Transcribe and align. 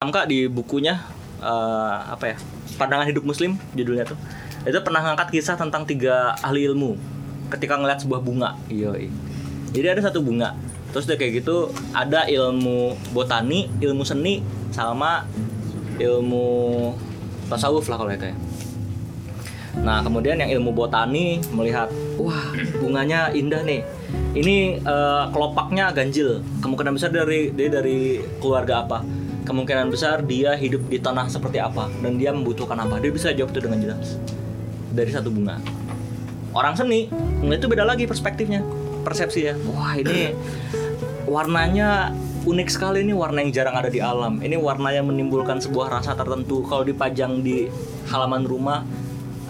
Hamka 0.00 0.24
di 0.24 0.48
bukunya 0.48 0.96
eh, 1.44 1.96
apa 2.08 2.32
ya 2.32 2.36
pandangan 2.80 3.04
hidup 3.04 3.20
muslim 3.20 3.60
judulnya 3.76 4.08
tuh 4.08 4.16
itu 4.64 4.80
pernah 4.80 5.04
ngangkat 5.04 5.28
kisah 5.28 5.60
tentang 5.60 5.84
tiga 5.84 6.32
ahli 6.40 6.64
ilmu 6.72 6.96
ketika 7.52 7.76
ngeliat 7.76 8.00
sebuah 8.00 8.24
bunga 8.24 8.56
Yoi. 8.72 9.12
jadi 9.76 9.92
ada 9.92 10.08
satu 10.08 10.24
bunga 10.24 10.56
terus 10.96 11.04
udah 11.04 11.20
kayak 11.20 11.44
gitu 11.44 11.68
ada 11.92 12.24
ilmu 12.32 12.96
botani 13.12 13.68
ilmu 13.76 14.00
seni 14.00 14.40
sama 14.72 15.28
ilmu 16.00 16.48
tasawuf 17.52 17.84
lah 17.92 18.00
kalau 18.00 18.16
itu 18.16 18.32
ya 18.32 18.36
Nah, 19.70 20.02
kemudian 20.02 20.34
yang 20.34 20.50
ilmu 20.58 20.74
botani 20.74 21.38
melihat, 21.54 21.86
wah, 22.18 22.50
bunganya 22.82 23.30
indah 23.30 23.62
nih. 23.62 23.86
Ini 24.34 24.82
eh, 24.82 25.24
kelopaknya 25.30 25.94
ganjil. 25.94 26.42
Kemungkinan 26.58 26.98
besar 26.98 27.14
dari 27.14 27.54
dia 27.54 27.70
dari 27.70 28.18
keluarga 28.42 28.82
apa? 28.82 28.98
Kemungkinan 29.44 29.88
besar 29.88 30.22
dia 30.22 30.54
hidup 30.54 30.86
di 30.86 31.00
tanah 31.00 31.26
seperti 31.26 31.58
apa 31.58 31.88
dan 32.04 32.20
dia 32.20 32.30
membutuhkan 32.30 32.76
apa? 32.76 33.00
Dia 33.00 33.10
bisa 33.10 33.32
jawab 33.32 33.50
itu 33.56 33.60
dengan 33.64 33.78
jelas. 33.80 34.20
Dari 34.92 35.10
satu 35.10 35.32
bunga. 35.32 35.58
Orang 36.50 36.74
seni 36.74 37.06
itu 37.46 37.66
beda 37.70 37.86
lagi 37.86 38.10
perspektifnya, 38.10 38.60
persepsi 39.06 39.50
ya. 39.50 39.54
Wah, 39.70 39.94
ini 39.94 40.34
warnanya 41.30 42.10
unik 42.42 42.68
sekali 42.68 43.06
ini 43.06 43.14
warna 43.14 43.38
yang 43.42 43.54
jarang 43.54 43.78
ada 43.78 43.90
di 43.90 44.02
alam. 44.02 44.42
Ini 44.42 44.58
warna 44.58 44.90
yang 44.90 45.06
menimbulkan 45.06 45.62
sebuah 45.62 45.94
rasa 45.94 46.18
tertentu. 46.18 46.66
Kalau 46.66 46.82
dipajang 46.82 47.38
di 47.40 47.70
halaman 48.10 48.42
rumah 48.42 48.82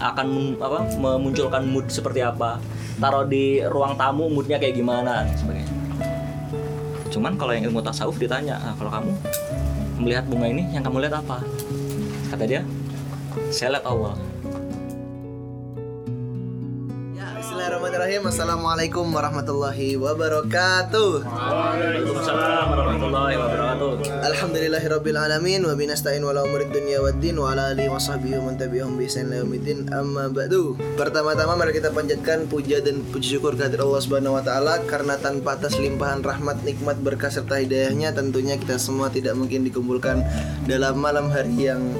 akan 0.01 0.57
apa 0.57 0.79
memunculkan 0.97 1.61
mood 1.69 1.85
seperti 1.93 2.25
apa 2.25 2.57
taruh 2.97 3.25
di 3.29 3.61
ruang 3.61 3.93
tamu 3.93 4.29
moodnya 4.33 4.57
kayak 4.57 4.73
gimana 4.73 5.29
sebagainya 5.37 5.69
cuman 7.13 7.37
kalau 7.37 7.53
yang 7.53 7.69
ilmu 7.69 7.85
tasawuf 7.85 8.17
ditanya 8.17 8.57
"Ah, 8.57 8.73
kalau 8.73 8.89
kamu 8.89 9.11
melihat 10.01 10.25
bunga 10.25 10.49
ini 10.49 10.67
yang 10.73 10.83
kamu 10.83 11.07
lihat 11.07 11.21
apa? 11.21 11.45
Kata 12.33 12.43
dia 12.49 12.61
saya 13.53 13.77
lihat 13.77 13.85
Allah 13.87 14.17
Bismillahirrahmanirrahim. 17.61 18.25
Assalamualaikum 18.25 19.05
warahmatullahi 19.13 19.93
wabarakatuh. 19.93 21.09
Waalaikumsalam 21.29 22.65
warahmatullahi 22.73 23.35
wabarakatuh 23.37 23.89
Alhamdulillahirabbil 24.33 25.19
alamin 25.21 25.61
wa 25.69 25.77
binasta'in 25.77 26.25
wala 26.25 26.41
umurid 26.41 26.73
dunya 26.73 26.97
waddin 26.97 27.37
wa 27.37 27.53
ala 27.53 27.69
alihi 27.77 27.85
wa 27.93 28.01
man 28.41 28.57
tabi'ahum 28.57 28.97
bi 28.97 29.05
ihsan 29.05 29.29
ila 29.29 29.45
yaumiddin. 29.45 29.93
Amma 29.93 30.33
ba'du. 30.33 30.73
Pertama-tama 30.97 31.53
mari 31.53 31.77
kita 31.77 31.93
panjatkan 31.93 32.49
puja 32.49 32.81
dan 32.81 33.05
puji 33.13 33.37
syukur 33.37 33.53
kehadirat 33.53 33.85
Allah 33.85 34.01
Subhanahu 34.01 34.41
wa 34.41 34.41
taala 34.41 34.81
karena 34.89 35.21
tanpa 35.21 35.53
atas 35.53 35.77
limpahan 35.77 36.25
rahmat, 36.25 36.65
nikmat, 36.65 36.97
berkah 36.97 37.29
serta 37.29 37.61
hidayahnya 37.61 38.09
tentunya 38.17 38.57
kita 38.57 38.81
semua 38.81 39.13
tidak 39.13 39.37
mungkin 39.37 39.61
dikumpulkan 39.69 40.25
dalam 40.65 40.97
malam 40.97 41.29
hari 41.29 41.69
yang 41.69 41.93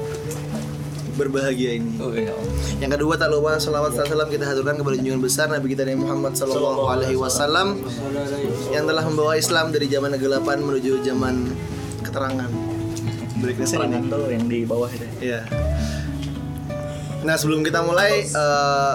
berbahagia 1.14 1.80
ini. 1.80 1.90
oh, 2.00 2.12
iya. 2.12 2.32
Yang 2.80 3.00
kedua 3.00 3.14
tak 3.20 3.28
lupa 3.28 3.60
salawat 3.60 3.92
dan 3.94 4.08
salam 4.08 4.28
kita 4.32 4.44
haturkan 4.48 4.80
kepada 4.80 4.96
junjungan 4.98 5.22
besar 5.22 5.46
Nabi 5.52 5.66
kita 5.72 5.84
Nabi 5.84 5.98
Muhammad 6.00 6.32
Sallallahu 6.34 6.82
Alaihi 6.88 7.16
Wasallam 7.16 7.80
yang 8.72 8.84
telah 8.88 9.04
membawa 9.04 9.36
Islam 9.36 9.70
dari 9.70 9.86
zaman 9.88 10.16
kegelapan 10.16 10.58
menuju 10.64 11.04
zaman 11.04 11.34
keterangan. 12.02 12.50
Berikutnya 13.42 14.00
tuh 14.06 14.30
yang 14.30 14.44
di 14.46 14.62
bawah 14.62 14.88
itu 14.88 15.06
Iya. 15.18 15.42
Nah 17.22 17.34
sebelum 17.38 17.62
kita 17.62 17.82
mulai, 17.86 18.26
eh, 18.26 18.92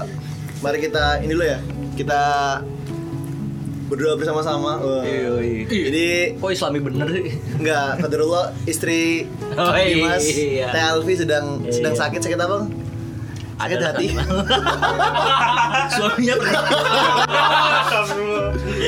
mari 0.59 0.77
kita 0.83 1.23
ini 1.23 1.31
dulu 1.31 1.45
ya. 1.47 1.59
Kita 1.97 2.21
berdoa 3.88 4.13
bersama-sama. 4.16 4.83
Jadi 5.66 6.35
kok 6.35 6.52
islami 6.52 6.80
bener 6.80 7.07
sih 7.07 7.25
enggak, 7.55 7.99
Qadarullah 7.99 8.52
istri 8.63 9.25
Oh, 9.55 9.73
Dimas, 9.73 10.21
iya. 10.27 10.69
Teh 10.69 10.83
Alfi 10.83 11.13
sedang 11.16 11.63
Iya, 11.63 11.71
sedang 11.73 11.94
iya. 11.95 12.02
sakit 12.03 12.19
sakit 12.21 12.38
apa? 12.38 12.57
Sakit 13.57 13.73
Ada 13.73 13.85
hati. 13.89 14.07
suaminya 15.97 16.35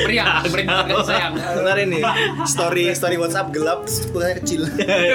Pria, 0.00 0.26
perintah 0.46 0.86
kasih 0.86 1.06
sayang. 1.06 1.32
Bentar 1.34 1.76
ini 1.80 2.00
story 2.46 2.84
story 2.94 3.16
WhatsApp 3.18 3.50
gelap, 3.50 3.80
tulisannya 3.88 4.36
kecil. 4.38 4.62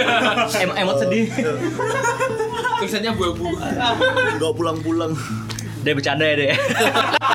em 0.64 0.72
emot 0.76 0.98
sedih 1.00 1.32
Tulisannya 2.76 3.12
bu-bu. 3.16 3.56
Gak 4.36 4.52
pulang-pulang. 4.52 5.16
dia 5.80 5.94
bercanda 5.94 6.26
ya 6.26 6.34
deh 6.36 6.50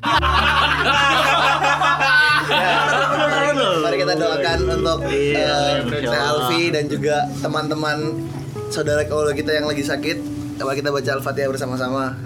kita 4.11 4.19
doakan 4.19 4.59
untuk 4.73 4.99
Iya, 5.07 5.55
Insya 5.81 5.99
Teh 6.03 6.11
Allah. 6.11 6.31
Alfi 6.43 6.63
dan 6.69 6.85
juga 6.87 7.15
teman-teman 7.39 7.99
saudara 8.69 9.07
kalau 9.07 9.31
kita 9.31 9.55
yang 9.55 9.67
lagi 9.67 9.87
sakit. 9.87 10.19
Coba 10.59 10.75
kita 10.75 10.91
baca 10.91 11.11
Al-Fatihah 11.15 11.49
bersama-sama. 11.49 12.19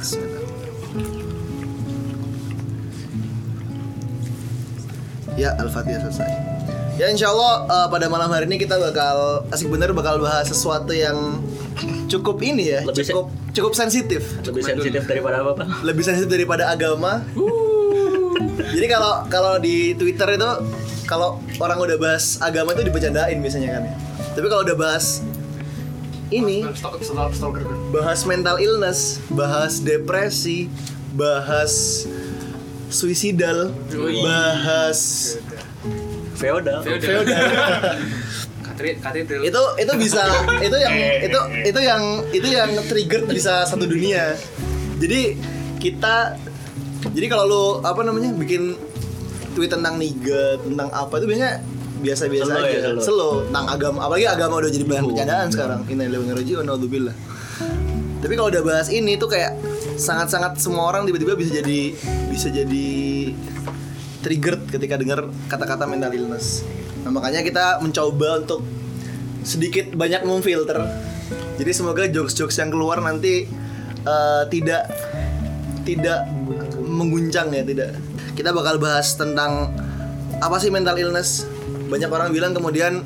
Ya, 5.35 5.53
Al-Fatihah 5.59 6.01
selesai. 6.01 6.31
Ya 6.95 7.11
insya 7.11 7.27
Allah 7.29 7.53
eh, 7.67 7.87
pada 7.91 8.07
malam 8.07 8.31
hari 8.31 8.47
ini 8.47 8.55
kita 8.57 8.79
bakal 8.79 9.43
asik 9.51 9.67
bener 9.67 9.91
bakal 9.91 10.23
bahas 10.23 10.47
sesuatu 10.47 10.95
yang 10.95 11.43
cukup 12.07 12.39
ini 12.39 12.71
ya, 12.71 12.81
Lebih 12.87 13.03
se- 13.03 13.11
cukup 13.11 13.27
cukup 13.51 13.73
sensitif. 13.75 14.23
lebih 14.47 14.63
sensitif 14.63 15.03
daripada 15.03 15.43
apa 15.43 15.59
pak 15.59 15.67
lebih 15.83 16.01
sensitif 16.01 16.31
daripada 16.31 16.71
agama. 16.71 17.19
Jadi 18.79 18.87
kalau 18.87 19.27
kalau 19.27 19.59
di 19.59 19.93
Twitter 19.93 20.39
itu 20.39 20.51
kalau 21.05 21.41
orang 21.61 21.79
udah 21.81 21.97
bahas 22.01 22.41
agama 22.41 22.73
itu 22.73 22.89
dibecandain 22.89 23.39
biasanya 23.41 23.81
kan. 23.81 23.83
Ya. 23.89 23.97
Tapi 24.35 24.47
kalau 24.51 24.63
udah 24.65 24.77
bahas 24.77 25.21
ini 26.33 26.67
bahas 27.93 28.21
mental 28.27 28.57
illness, 28.59 29.21
bahas 29.31 29.79
depresi, 29.79 30.67
bahas 31.15 32.05
suicidal, 32.91 33.71
bahas 34.25 35.01
feodal. 36.35 36.81
Feodal. 36.83 37.45
Itu 38.75 39.63
itu 39.79 39.93
bisa 40.03 40.27
itu 40.59 40.77
yang 40.83 40.95
itu 41.23 41.41
itu 41.63 41.81
yang 41.81 42.03
itu 42.35 42.49
yang 42.51 42.71
trigger 42.91 43.23
bisa 43.23 43.63
satu 43.71 43.87
dunia. 43.87 44.35
Jadi 44.99 45.39
kita 45.79 46.35
jadi 47.15 47.27
kalau 47.31 47.45
lu 47.47 47.65
apa 47.87 48.03
namanya 48.03 48.35
bikin 48.35 48.75
tweet 49.55 49.71
tentang 49.71 49.97
niga 49.97 50.59
tentang 50.61 50.91
apa 50.91 51.15
itu 51.23 51.27
biasanya 51.31 51.63
biasa-biasa 52.05 52.53
ya, 52.53 52.65
aja 52.69 52.79
slow. 53.01 53.05
slow 53.07 53.33
tentang 53.49 53.67
agama 53.71 53.99
apalagi 54.05 54.27
agama 54.29 54.55
udah 54.61 54.71
jadi 54.71 54.85
bahan 54.85 55.05
bercandaan 55.09 55.49
sekarang 55.49 55.81
innalillahi 55.89 56.21
wa 56.21 56.27
inna 56.61 56.75
ilaihi 56.77 57.15
tapi 58.25 58.41
kalau 58.41 58.49
udah 58.49 58.65
bahas 58.65 58.89
ini 58.89 59.21
tuh 59.21 59.29
kayak 59.29 59.53
sangat-sangat 60.01 60.57
semua 60.57 60.89
orang 60.89 61.05
tiba-tiba 61.05 61.37
bisa 61.37 61.61
jadi 61.61 61.93
bisa 62.33 62.49
jadi 62.49 62.89
triggered 64.25 64.65
ketika 64.73 64.97
dengar 64.97 65.29
kata-kata 65.53 65.85
mental 65.85 66.09
illness. 66.17 66.65
Nah, 67.05 67.13
makanya 67.13 67.45
kita 67.45 67.85
mencoba 67.85 68.41
untuk 68.41 68.65
sedikit 69.45 69.93
banyak 69.93 70.25
memfilter. 70.25 70.81
Jadi 71.61 71.71
semoga 71.77 72.09
jokes-jokes 72.09 72.57
yang 72.57 72.73
keluar 72.73 73.05
nanti 73.05 73.45
eh, 74.09 74.43
tidak 74.49 74.89
tidak 75.85 76.25
mengguncang 76.81 77.53
ya, 77.53 77.61
tidak. 77.61 77.93
Kita 78.35 78.51
bakal 78.51 78.83
bahas 78.83 79.15
tentang 79.15 79.71
apa 80.43 80.57
sih 80.59 80.71
mental 80.71 80.99
illness. 80.99 81.47
Banyak 81.87 82.11
orang 82.11 82.35
bilang 82.35 82.53
kemudian 82.53 83.03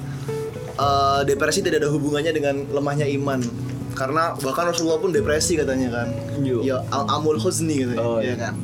eh, 0.74 1.20
depresi 1.28 1.60
tidak 1.60 1.84
ada 1.84 1.90
hubungannya 1.92 2.32
dengan 2.32 2.64
lemahnya 2.72 3.04
iman. 3.20 3.44
Karena 3.92 4.32
bahkan 4.38 4.70
Rasulullah 4.70 5.02
pun 5.02 5.10
depresi 5.12 5.58
katanya 5.58 5.90
kan. 5.90 6.08
Yo. 6.40 6.62
Ya 6.62 6.80
al 6.88 7.04
amul 7.10 7.36
huzni 7.36 7.82
gitu 7.82 7.98
Oh, 7.98 8.22
ya 8.22 8.32
iya. 8.32 8.34
kan. 8.38 8.54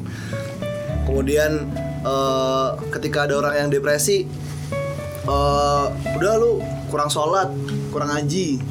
Kemudian 1.05 1.69
eh, 2.01 2.69
ketika 2.97 3.29
ada 3.29 3.37
orang 3.39 3.55
yang 3.67 3.69
depresi, 3.69 4.25
eh, 5.29 5.87
udah 6.17 6.33
lu 6.41 6.65
kurang 6.89 7.11
sholat, 7.13 7.51
kurang 7.93 8.09
ngaji. 8.15 8.63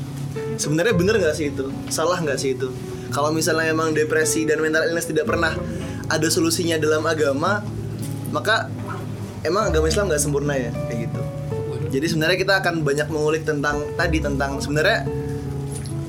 Sebenarnya 0.57 0.97
bener 0.97 1.21
nggak 1.21 1.35
sih 1.35 1.53
itu? 1.53 1.69
Salah 1.93 2.17
nggak 2.17 2.39
sih 2.41 2.57
itu? 2.57 2.73
Kalau 3.13 3.29
misalnya 3.29 3.69
memang 3.69 3.93
depresi 3.93 4.47
dan 4.49 4.57
mental 4.57 4.89
illness 4.89 5.05
tidak 5.05 5.29
pernah 5.29 5.53
ada 6.09 6.27
solusinya 6.33 6.81
dalam 6.81 7.05
agama, 7.05 7.61
maka 8.33 8.67
emang 9.45 9.69
agama 9.69 9.85
Islam 9.85 10.09
nggak 10.09 10.21
sempurna 10.21 10.57
ya 10.57 10.73
kayak 10.89 11.07
gitu. 11.07 11.21
Jadi 11.93 12.05
sebenarnya 12.09 12.37
kita 12.41 12.53
akan 12.65 12.81
banyak 12.81 13.07
mengulik 13.13 13.45
tentang 13.45 13.85
tadi 13.93 14.17
tentang 14.17 14.57
sebenarnya 14.57 15.05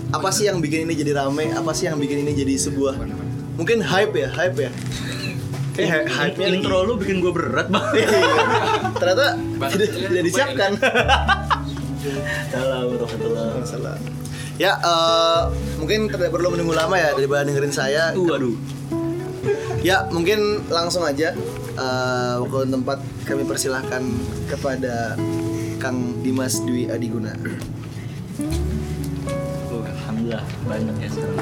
apa 0.09 0.32
sih 0.32 0.49
yang 0.49 0.65
bikin 0.65 0.88
ini 0.88 0.97
jadi 0.97 1.12
rame? 1.21 1.53
Apa 1.53 1.76
sih 1.76 1.85
yang 1.93 2.00
bikin 2.00 2.25
ini 2.25 2.32
jadi 2.32 2.56
sebuah 2.56 2.97
mungkin 3.61 3.85
hype 3.85 4.17
ya, 4.17 4.29
hype 4.32 4.56
ya. 4.56 4.73
Eh, 5.75 5.91
Kayak 5.91 6.06
hype-nya 6.06 6.47
lagi. 6.55 6.59
intro 6.62 6.87
lu 6.87 6.94
bikin 6.94 7.19
gue 7.19 7.35
berat 7.35 7.67
bang 7.67 7.82
Iya. 7.99 8.06
Ternyata 8.94 9.27
tidak, 9.75 9.88
tidak 10.06 10.23
disiapkan. 10.23 10.70
Ya, 14.55 14.79
eh, 14.79 15.41
mungkin 15.82 16.06
tidak 16.06 16.31
perlu 16.31 16.55
menunggu 16.55 16.79
lama 16.79 16.94
ya 16.94 17.11
daripada 17.19 17.43
dengerin 17.43 17.75
saya. 17.75 18.15
Uh, 18.15 18.38
aduh. 18.38 18.55
Ya, 19.84 20.08
mungkin 20.08 20.64
langsung 20.72 21.04
aja 21.04 21.36
eh, 21.76 22.34
waktu 22.40 22.64
dan 22.64 22.81
tempat 22.81 23.04
kami 23.28 23.44
persilahkan 23.44 24.00
kepada 24.48 25.12
Kang 25.76 26.25
Dimas 26.25 26.64
Dwi 26.64 26.88
Adiguna. 26.88 27.36
alhamdulillah 29.84 30.40
banyak 30.64 30.96
ya 31.04 31.08
sekarang. 31.12 31.36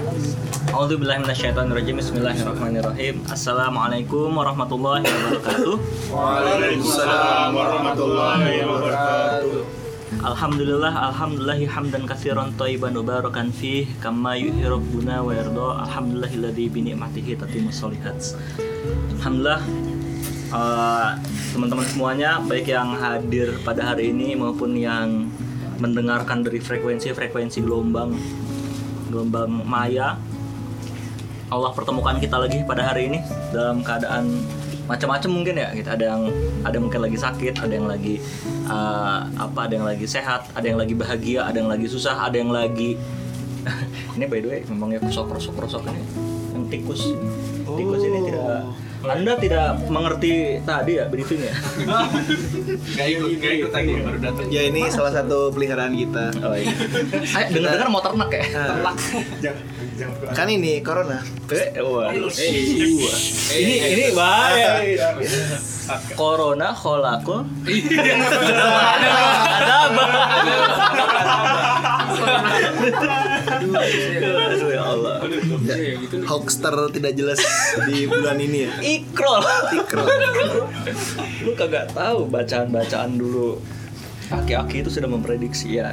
Minasyaitonirrajim. 1.22 1.94
Bismillahirrahmanirrahim. 2.02 3.22
Assalamualaikum 3.30 4.34
warahmatullahi 4.34 5.06
wabarakatuh. 5.06 5.74
Waalaikumsalam 6.10 7.54
warahmatullahi 7.54 8.66
wabarakatuh. 8.66 9.81
Alhamdulillah, 10.22 11.10
alhamdulillahi 11.10 11.66
hamdan 11.66 12.06
katsiran 12.06 12.54
thayyiban 12.54 12.94
mubarakan 12.94 13.50
fih 13.50 13.90
kama 13.98 14.38
yuhyi 14.38 14.70
rabbuna 14.70 15.18
wa 15.18 15.34
yarda. 15.34 15.82
Alhamdulillahilladzi 15.82 16.70
bi 16.70 16.86
ni'matihi 16.86 17.34
tatimmus. 17.34 17.82
Alhamdulillah 17.82 19.60
eh, 20.54 21.10
teman-teman 21.50 21.86
semuanya 21.90 22.38
baik 22.38 22.70
yang 22.70 22.94
hadir 22.94 23.50
pada 23.66 23.82
hari 23.82 24.14
ini 24.14 24.38
maupun 24.38 24.78
yang 24.78 25.26
mendengarkan 25.82 26.46
dari 26.46 26.62
frekuensi-frekuensi 26.62 27.58
gelombang 27.58 28.14
gelombang 29.10 29.50
maya 29.66 30.14
Allah 31.50 31.74
pertemukan 31.74 32.22
kita 32.22 32.38
lagi 32.38 32.62
pada 32.62 32.94
hari 32.94 33.10
ini 33.10 33.18
dalam 33.50 33.82
keadaan 33.82 34.38
macam-macam 34.90 35.30
mungkin 35.30 35.54
ya 35.56 35.68
kita 35.70 35.94
ada 35.94 36.04
yang 36.14 36.22
ada 36.66 36.74
yang 36.74 36.84
mungkin 36.90 37.02
lagi 37.06 37.18
sakit 37.18 37.54
ada 37.62 37.72
yang 37.72 37.86
lagi 37.86 38.18
eh, 38.66 39.18
apa 39.38 39.58
ada 39.66 39.72
yang 39.78 39.86
lagi 39.86 40.06
sehat 40.06 40.50
ada 40.52 40.66
yang 40.66 40.78
lagi 40.78 40.94
bahagia 40.94 41.46
ada 41.46 41.56
yang 41.62 41.70
lagi 41.70 41.86
susah 41.86 42.26
ada 42.26 42.36
yang 42.36 42.50
lagi 42.50 42.98
ini 44.18 44.24
by 44.26 44.42
the 44.42 44.48
way 44.48 44.60
memangnya 44.66 44.98
krosok 45.02 45.30
krosok 45.30 45.54
krosok 45.54 45.82
ini 45.86 46.02
yang 46.52 46.64
tikus. 46.68 47.00
Tikus 47.64 48.02
ini 48.04 48.18
tidak 48.28 48.68
anda 49.02 49.34
tidak 49.34 49.82
mengerti 49.90 50.62
tadi 50.62 51.02
ya 51.02 51.10
briefing 51.10 51.42
ya 51.42 51.54
Gak 52.98 53.06
ikut, 53.10 53.28
gak 53.42 53.52
ikut 53.58 53.70
tadi 53.74 53.92
baru 53.98 54.18
datang. 54.22 54.46
Ya 54.46 54.62
ini 54.70 54.86
salah 54.94 55.10
satu 55.10 55.50
peliharaan 55.50 55.90
kita. 55.98 56.30
oh 56.46 56.54
iya. 56.54 56.70
Ayo, 57.42 57.46
dengar 57.50 57.74
dengar 57.74 57.88
mau 57.90 57.98
ternak 57.98 58.30
ya? 58.30 58.44
Nah, 58.54 58.94
kan 60.32 60.48
ini 60.48 60.80
corona. 60.80 61.20
Eh, 61.52 61.76
wah. 61.82 62.08
ini 62.12 63.80
ini 63.80 64.06
bahaya. 64.16 64.80
Corona 66.14 66.70
kolako. 66.72 67.42
Ada 67.66 69.74
apa? 69.90 70.04
Aduh 73.52 74.70
ya 74.70 74.82
Allah. 74.86 75.14
Iya, 75.66 75.92
gitu. 76.06 76.14
Hoaxter 76.26 76.74
tidak 76.94 77.12
jelas 77.18 77.40
di 77.86 78.06
bulan 78.06 78.38
ini 78.38 78.68
ya. 78.68 78.72
Ikrol. 78.80 79.42
Ikro. 79.76 80.04
Lu 81.46 81.52
kagak 81.58 81.90
tahu 81.94 82.30
bacaan-bacaan 82.30 83.18
dulu. 83.18 83.58
Aki-aki 84.32 84.80
itu 84.80 84.88
sudah 84.88 85.12
memprediksi 85.12 85.76
ya. 85.76 85.92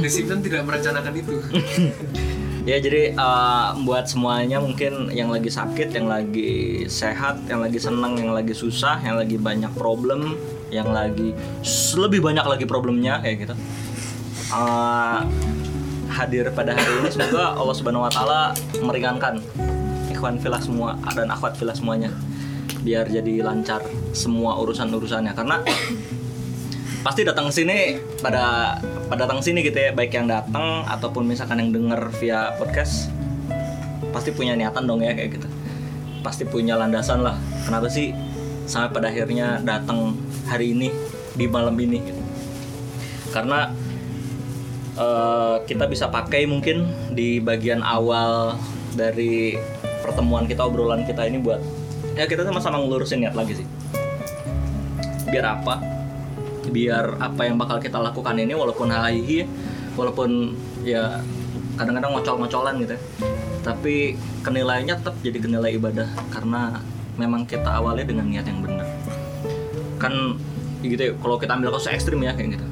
Disiplin 0.00 0.40
tidak 0.40 0.64
merencanakan 0.64 1.12
itu. 1.12 1.34
Ya 2.66 2.82
jadi 2.82 3.14
eh, 3.14 3.66
buat 3.86 4.10
semuanya 4.10 4.58
mungkin 4.58 5.14
yang 5.14 5.30
lagi 5.30 5.46
sakit, 5.46 5.94
yang 5.94 6.10
lagi 6.10 6.82
sehat, 6.90 7.46
yang 7.46 7.62
lagi 7.62 7.78
senang, 7.78 8.18
yang 8.18 8.34
lagi 8.34 8.50
susah, 8.50 8.98
yang 9.06 9.14
lagi 9.14 9.38
banyak 9.38 9.70
problem, 9.78 10.34
yang 10.74 10.90
lagi 10.90 11.30
lebih 11.94 12.18
banyak 12.18 12.42
lagi 12.42 12.66
problemnya 12.66 13.22
kayak 13.22 13.46
gitu. 13.46 13.54
Eh, 14.50 15.18
hadir 16.10 16.50
pada 16.50 16.74
hari 16.74 16.90
ini 17.06 17.08
semoga 17.14 17.54
Allah 17.54 17.74
Subhanahu 17.78 18.06
Wa 18.08 18.12
Taala 18.12 18.40
meringankan 18.82 19.38
ikhwan 20.10 20.42
filah 20.42 20.58
semua 20.58 20.98
dan 21.12 21.28
akhwat 21.28 21.54
filah 21.54 21.76
semuanya 21.76 22.08
biar 22.80 23.10
jadi 23.10 23.42
lancar 23.42 23.82
semua 24.16 24.56
urusan 24.62 24.88
urusannya 24.90 25.34
karena 25.34 25.60
pasti 27.06 27.26
datang 27.26 27.50
ke 27.50 27.52
sini 27.52 27.78
pada 28.24 28.78
pada 29.06 29.26
datang 29.26 29.38
sini 29.38 29.62
gitu 29.62 29.78
ya 29.78 29.94
baik 29.94 30.18
yang 30.18 30.26
datang 30.26 30.82
ataupun 30.90 31.22
misalkan 31.22 31.62
yang 31.62 31.70
denger 31.70 32.10
via 32.18 32.50
podcast 32.58 33.06
pasti 34.10 34.34
punya 34.34 34.58
niatan 34.58 34.82
dong 34.86 35.02
ya 35.02 35.14
kayak 35.14 35.38
gitu. 35.38 35.48
Pasti 36.26 36.42
punya 36.42 36.74
landasan 36.74 37.22
lah 37.22 37.38
kenapa 37.62 37.86
sih 37.86 38.10
sampai 38.66 38.90
pada 38.90 39.06
akhirnya 39.14 39.62
datang 39.62 40.18
hari 40.50 40.74
ini 40.74 40.90
di 41.38 41.46
malam 41.46 41.76
ini 41.78 42.02
gitu. 42.02 42.22
karena 43.30 43.68
eh, 44.96 45.56
kita 45.68 45.84
bisa 45.86 46.08
pakai 46.08 46.48
mungkin 46.48 46.88
di 47.12 47.38
bagian 47.38 47.84
awal 47.84 48.56
dari 48.96 49.54
pertemuan 50.00 50.48
kita 50.48 50.64
obrolan 50.64 51.04
kita 51.04 51.28
ini 51.28 51.38
buat 51.38 51.60
ya 52.16 52.24
kita 52.24 52.48
sama-sama 52.48 52.80
ngelurusin 52.80 53.22
niat 53.22 53.36
lagi 53.36 53.62
sih. 53.62 53.66
Biar 55.30 55.60
apa 55.62 55.95
biar 56.70 57.18
apa 57.18 57.46
yang 57.46 57.56
bakal 57.56 57.78
kita 57.78 57.98
lakukan 57.98 58.36
ini 58.36 58.52
walaupun 58.52 58.90
hahihi 58.90 59.46
walaupun 59.96 60.54
ya 60.84 61.20
kadang-kadang 61.76 62.12
ngocol-ngocolan 62.16 62.74
gitu 62.82 62.94
ya. 62.96 63.00
Tapi 63.66 64.14
kenilainya 64.46 64.94
tetap 65.02 65.18
jadi 65.20 65.38
kenilai 65.42 65.74
ibadah 65.74 66.06
karena 66.30 66.78
memang 67.18 67.48
kita 67.48 67.66
awalnya 67.66 68.06
dengan 68.06 68.30
niat 68.30 68.46
yang 68.46 68.62
benar. 68.62 68.86
Kan 69.98 70.38
gitu 70.84 71.02
ya 71.02 71.12
kalau 71.18 71.36
kita 71.40 71.56
ambil 71.56 71.74
kasus 71.74 71.90
ekstrim 71.90 72.22
ya 72.22 72.32
kayak 72.36 72.60
gitu. 72.60 72.66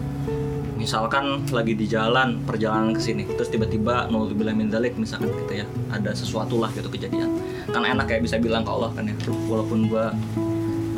Misalkan 0.74 1.48
lagi 1.48 1.72
di 1.72 1.88
jalan 1.88 2.44
perjalanan 2.44 2.92
ke 2.92 3.00
sini 3.00 3.24
terus 3.24 3.48
tiba-tiba 3.48 4.04
naudzubillah 4.12 4.52
min 4.52 4.68
dzalik 4.68 4.94
misalkan 5.00 5.32
gitu 5.32 5.64
ya 5.64 5.66
ada 5.88 6.12
sesuatu 6.12 6.60
lah 6.60 6.68
gitu 6.76 6.86
kejadian. 6.92 7.40
Kan 7.72 7.82
enak 7.82 8.06
kayak 8.06 8.22
bisa 8.22 8.36
bilang 8.36 8.62
ke 8.62 8.70
Allah 8.70 8.92
kan 8.92 9.08
ya 9.08 9.16
"Duh, 9.24 9.34
walaupun 9.48 9.88
gua 9.88 10.12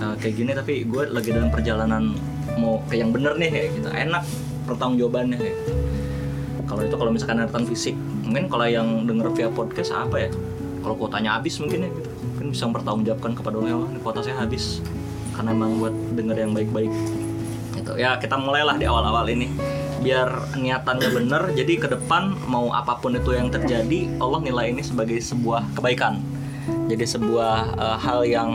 uh, 0.00 0.14
kayak 0.20 0.34
gini 0.36 0.52
tapi 0.52 0.84
gue 0.84 1.02
lagi 1.08 1.30
dalam 1.32 1.48
perjalanan 1.48 2.16
mau 2.56 2.80
ke 2.88 3.00
yang 3.00 3.12
bener 3.12 3.36
nih 3.36 3.50
kayak 3.52 3.68
gitu. 3.76 3.88
Enak 3.92 4.24
pertanggung 4.66 4.98
jawabannya 5.06 5.36
kayak 5.38 5.56
gitu. 5.62 5.72
kalau 6.66 6.82
itu 6.82 6.96
kalau 6.98 7.14
misalkan 7.14 7.38
ada 7.38 7.62
fisik 7.62 7.94
mungkin 8.26 8.50
kalau 8.50 8.66
yang 8.66 9.06
denger 9.06 9.30
via 9.38 9.48
podcast 9.54 9.94
apa 9.94 10.26
ya? 10.26 10.30
Kalau 10.82 10.94
kuotanya 10.98 11.38
habis 11.38 11.58
mungkin 11.62 11.86
ya 11.86 11.90
gitu. 11.94 12.10
Mungkin 12.10 12.46
bisa 12.50 12.62
mempertanggungjawabkan 12.66 13.32
kepada 13.38 13.54
Allah 13.62 13.70
"Ya, 13.70 13.78
ini 13.94 14.00
kuota 14.02 14.20
saya 14.22 14.36
habis. 14.42 14.82
Karena 15.34 15.54
emang 15.54 15.78
buat 15.78 15.94
denger 16.18 16.36
yang 16.42 16.52
baik-baik. 16.54 16.92
Gitu. 17.78 17.92
Ya 17.98 18.18
kita 18.18 18.34
mulailah 18.34 18.74
di 18.78 18.86
awal-awal 18.86 19.30
ini. 19.30 19.46
Biar 20.02 20.58
niatannya 20.58 21.08
bener 21.10 21.42
jadi 21.54 21.72
ke 21.78 21.88
depan 21.90 22.34
mau 22.50 22.70
apa 22.74 22.98
pun 22.98 23.14
itu 23.14 23.30
yang 23.34 23.50
terjadi 23.50 24.10
Allah 24.18 24.42
nilai 24.42 24.74
ini 24.74 24.82
sebagai 24.82 25.18
sebuah 25.22 25.70
kebaikan 25.74 26.35
jadi 26.86 27.04
sebuah 27.04 27.76
eh, 27.76 27.96
hal 28.00 28.20
yang 28.26 28.48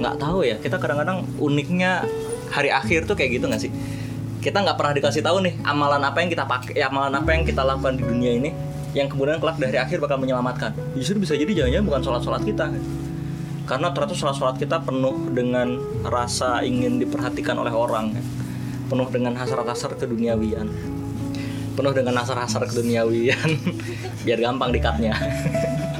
nggak 0.00 0.16
tahu 0.20 0.44
ya. 0.44 0.56
Kita 0.60 0.80
kadang-kadang 0.80 1.24
uniknya 1.38 2.04
hari 2.50 2.72
akhir 2.72 3.04
tuh 3.04 3.16
kayak 3.16 3.40
gitu 3.40 3.44
nggak 3.48 3.62
sih? 3.62 3.72
Kita 4.40 4.60
nggak 4.60 4.76
pernah 4.76 4.92
dikasih 4.92 5.24
tahu 5.24 5.40
nih 5.44 5.54
amalan 5.64 6.04
apa 6.04 6.20
yang 6.20 6.30
kita 6.32 6.44
pakai 6.44 6.76
amalan 6.84 7.16
apa 7.16 7.28
yang 7.32 7.48
kita 7.48 7.64
lakukan 7.64 7.96
di 7.96 8.04
dunia 8.04 8.32
ini 8.36 8.50
yang 8.94 9.10
kemudian 9.10 9.40
kelak 9.40 9.56
dari 9.56 9.76
akhir 9.80 10.00
bakal 10.00 10.20
menyelamatkan. 10.20 10.76
Justru 10.96 11.20
bisa 11.20 11.34
jadi 11.34 11.50
jangan-jangan 11.64 11.86
bukan 11.86 12.00
sholat-sholat 12.04 12.42
kita. 12.44 12.66
Karena 13.64 13.88
ternyata 13.96 14.12
sholat-sholat 14.12 14.56
kita 14.60 14.84
penuh 14.84 15.32
dengan 15.32 15.80
rasa 16.04 16.60
ingin 16.60 17.00
diperhatikan 17.00 17.56
oleh 17.56 17.72
orang 17.72 18.12
penuh 18.92 19.08
dengan 19.08 19.32
hasrat-hasrat 19.40 19.96
keduniawian 19.96 20.68
penuh 21.74 21.92
dengan 21.92 22.22
hasrat-hasrat 22.22 22.70
keduniawian. 22.70 23.50
Biar 24.26 24.38
gampang 24.40 24.72
dikatnya 24.72 25.14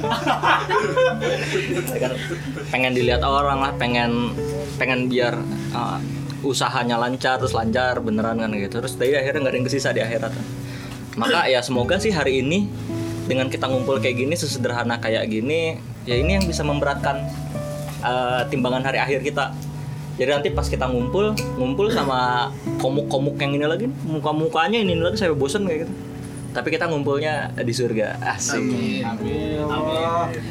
kan 2.03 2.13
pengen 2.69 2.93
dilihat 2.93 3.25
orang 3.25 3.57
lah 3.57 3.73
pengen 3.73 4.37
pengen 4.77 5.09
biar 5.09 5.33
uh, 5.73 5.97
usahanya 6.45 6.99
lancar 6.99 7.41
terus 7.41 7.57
lancar 7.57 7.97
beneran 8.03 8.37
kan 8.37 8.53
gitu. 8.53 8.81
Terus 8.83 8.93
dari 8.99 9.17
akhirnya 9.17 9.49
nggak 9.49 9.53
ada 9.53 9.57
yang 9.57 9.67
kesisa 9.67 9.89
di 9.95 10.01
akhirat. 10.03 10.31
Maka 11.15 11.47
ya 11.49 11.63
semoga 11.63 11.97
sih 11.97 12.11
hari 12.13 12.43
ini 12.43 12.69
dengan 13.25 13.49
kita 13.49 13.65
ngumpul 13.65 13.97
kayak 13.97 14.21
gini 14.21 14.35
sesederhana 14.37 15.01
kayak 15.01 15.25
gini 15.25 15.81
ya 16.05 16.13
ini 16.13 16.37
yang 16.37 16.45
bisa 16.45 16.61
memberatkan 16.61 17.25
uh, 18.05 18.45
timbangan 18.53 18.85
hari 18.85 19.01
akhir 19.01 19.25
kita 19.25 19.49
jadi 20.15 20.29
nanti 20.31 20.49
pas 20.55 20.63
kita 20.63 20.87
ngumpul 20.87 21.35
ngumpul 21.59 21.91
sama 21.91 22.47
komuk-komuk 22.79 23.35
yang 23.35 23.51
ini 23.51 23.65
lagi 23.67 23.85
muka-mukanya 24.07 24.79
ini 24.79 24.95
lagi 24.95 25.19
saya 25.19 25.35
bosen 25.35 25.67
kayak 25.67 25.87
gitu. 25.87 25.93
Tapi 26.55 26.71
kita 26.71 26.87
ngumpulnya 26.87 27.51
di 27.51 27.73
surga. 27.75 28.15
Asik. 28.23 28.63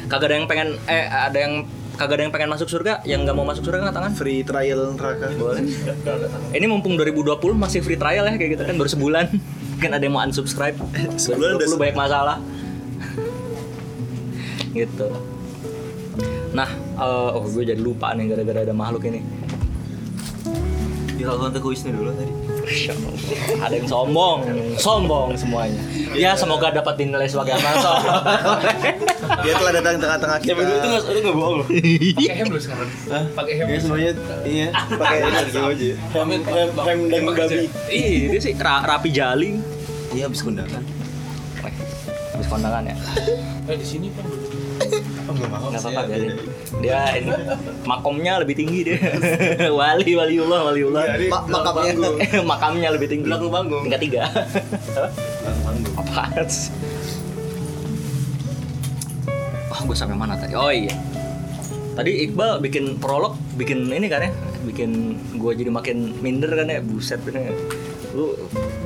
Kagak 0.05 0.27
ada 0.29 0.35
yang 0.37 0.45
pengen 0.45 0.77
eh 0.85 1.09
ada 1.09 1.33
yang 1.33 1.65
kagak 1.97 2.21
ada 2.21 2.23
yang 2.29 2.33
pengen 2.33 2.49
masuk 2.53 2.69
surga? 2.69 3.01
Yang 3.09 3.25
nggak 3.25 3.35
mau 3.41 3.45
masuk 3.49 3.65
surga 3.65 3.89
angkat 3.89 3.95
tangan? 3.97 4.11
Free 4.13 4.45
trial 4.45 4.93
neraka. 4.93 5.33
boleh. 5.33 5.65
Ini 6.53 6.65
mumpung 6.69 6.93
2020 6.93 7.33
masih 7.57 7.81
free 7.81 7.97
trial 7.97 8.29
ya 8.29 8.37
kayak 8.37 8.61
gitu 8.61 8.63
kan 8.69 8.77
baru 8.77 8.89
sebulan. 8.93 9.25
Mungkin 9.81 9.91
ada 9.97 10.03
yang 10.05 10.13
mau 10.13 10.21
unsubscribe. 10.21 10.77
Sebulan 11.17 11.57
udah 11.57 11.67
2020 11.73 11.81
banyak 11.81 11.97
masalah. 11.97 12.37
Gitu. 14.77 15.07
Nah 16.53 16.69
eh, 17.01 17.29
oh 17.33 17.49
gue 17.49 17.63
jadi 17.65 17.81
lupa 17.81 18.13
nih 18.13 18.29
gara-gara 18.29 18.61
ada 18.61 18.75
makhluk 18.77 19.09
ini 19.09 19.23
Dilakukan 21.15 21.51
ke 21.51 21.59
kuisnya 21.59 21.91
dulu 21.91 22.11
tadi. 22.11 22.33
Ada 23.55 23.77
yang 23.77 23.85
sombong 23.85 24.39
sombong 24.75 25.37
semuanya 25.37 25.77
ya 26.11 26.33
semoga 26.33 26.73
dapat 26.73 26.97
dinilai 26.97 27.29
sebagai 27.29 27.53
amal 27.53 27.77
soleh. 27.77 28.09
Dia 29.43 29.53
telah 29.53 29.73
datang 29.75 30.01
tengah-tengah 30.01 30.37
kita. 30.41 30.51
Tapi 30.55 30.63
itu 30.65 30.87
nggak 30.87 31.03
itu 31.05 31.19
nggak 31.21 31.35
bohong 31.35 31.55
loh. 31.61 31.67
Pakai 31.69 32.33
hem 32.33 32.47
lu 32.47 32.57
sekarang. 32.57 32.89
Pakai 33.31 33.53
hem. 33.53 33.65
Ya 33.67 33.77
semuanya 33.77 34.11
iya 34.43 34.67
pakai 34.89 35.17
ini 35.21 35.35
aja. 35.53 35.93
Hem 36.09 36.27
hem 36.41 36.69
hem 36.73 36.99
dan 37.05 37.21
babi. 37.27 37.57
Ih, 37.87 38.15
ini 38.27 38.37
sih 38.39 38.53
ra- 38.55 38.81
rapi 38.83 39.09
jali 39.09 39.61
Iya 40.09 40.25
habis 40.25 40.41
kundangan. 40.41 40.81
habis 42.33 42.47
kondangan 42.49 42.83
ya 42.83 42.95
Eh 43.65 43.77
di 43.77 43.85
sini 43.85 44.09
kan. 44.11 44.25
Oh, 45.25 45.33
nggak 45.33 45.81
apa-apa 45.81 46.01
ya, 46.05 46.05
biarin. 46.05 46.37
dia 46.85 47.01
ini 47.17 47.31
makomnya 47.87 48.33
lebih 48.45 48.55
tinggi 48.61 48.79
dia. 48.85 48.97
Wali 49.79 50.13
waliullah 50.13 50.59
waliullah. 50.69 51.03
Jadi, 51.17 51.27
Ma- 51.33 51.47
makamnya. 51.49 51.91
makamnya 52.53 52.89
lebih 52.93 53.07
tinggi. 53.09 53.25
Belakang 53.25 53.49
panggung. 53.49 53.83
tingkat 53.89 54.01
tiga. 54.05 54.21
Apaan 55.97 56.45
sih 56.45 56.69
oh 59.75 59.81
gue 59.83 59.97
sampai 59.97 60.15
mana 60.15 60.39
tadi? 60.39 60.55
Oh 60.55 60.71
iya. 60.71 60.95
Tadi 61.95 62.27
Iqbal 62.27 62.59
bikin 62.59 62.99
prolog 62.99 63.35
bikin 63.59 63.87
ini 63.91 64.07
kan 64.07 64.23
ya? 64.23 64.31
Bikin 64.63 64.91
gue 65.35 65.51
jadi 65.55 65.71
makin 65.71 66.15
minder 66.23 66.51
kan 66.51 66.71
ya? 66.71 66.79
Buset 66.79 67.19
ini 67.27 67.51
lu 68.15 68.31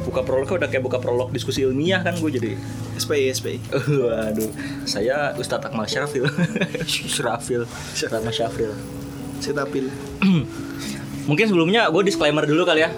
buka 0.09 0.25
prolognya 0.25 0.65
udah 0.65 0.69
kayak 0.74 0.83
buka 0.83 0.98
prolog 0.98 1.29
diskusi 1.29 1.62
ilmiah 1.62 2.01
kan 2.01 2.17
gue 2.17 2.31
jadi 2.33 2.51
SPI 2.98 3.29
SPI 3.29 3.57
Waduh, 4.09 4.50
saya 4.89 5.38
Ustadz 5.38 5.69
Akmal 5.69 5.86
Syafil. 5.86 6.25
Syafil. 7.15 7.63
Ustadz 7.69 8.17
Akmal 8.17 8.33
Syafil. 8.33 8.74
Setapil 9.39 9.88
Mungkin 11.29 11.45
sebelumnya 11.45 11.88
gue 11.93 12.01
disclaimer 12.01 12.43
dulu 12.43 12.65
kali 12.65 12.81
ya. 12.83 12.89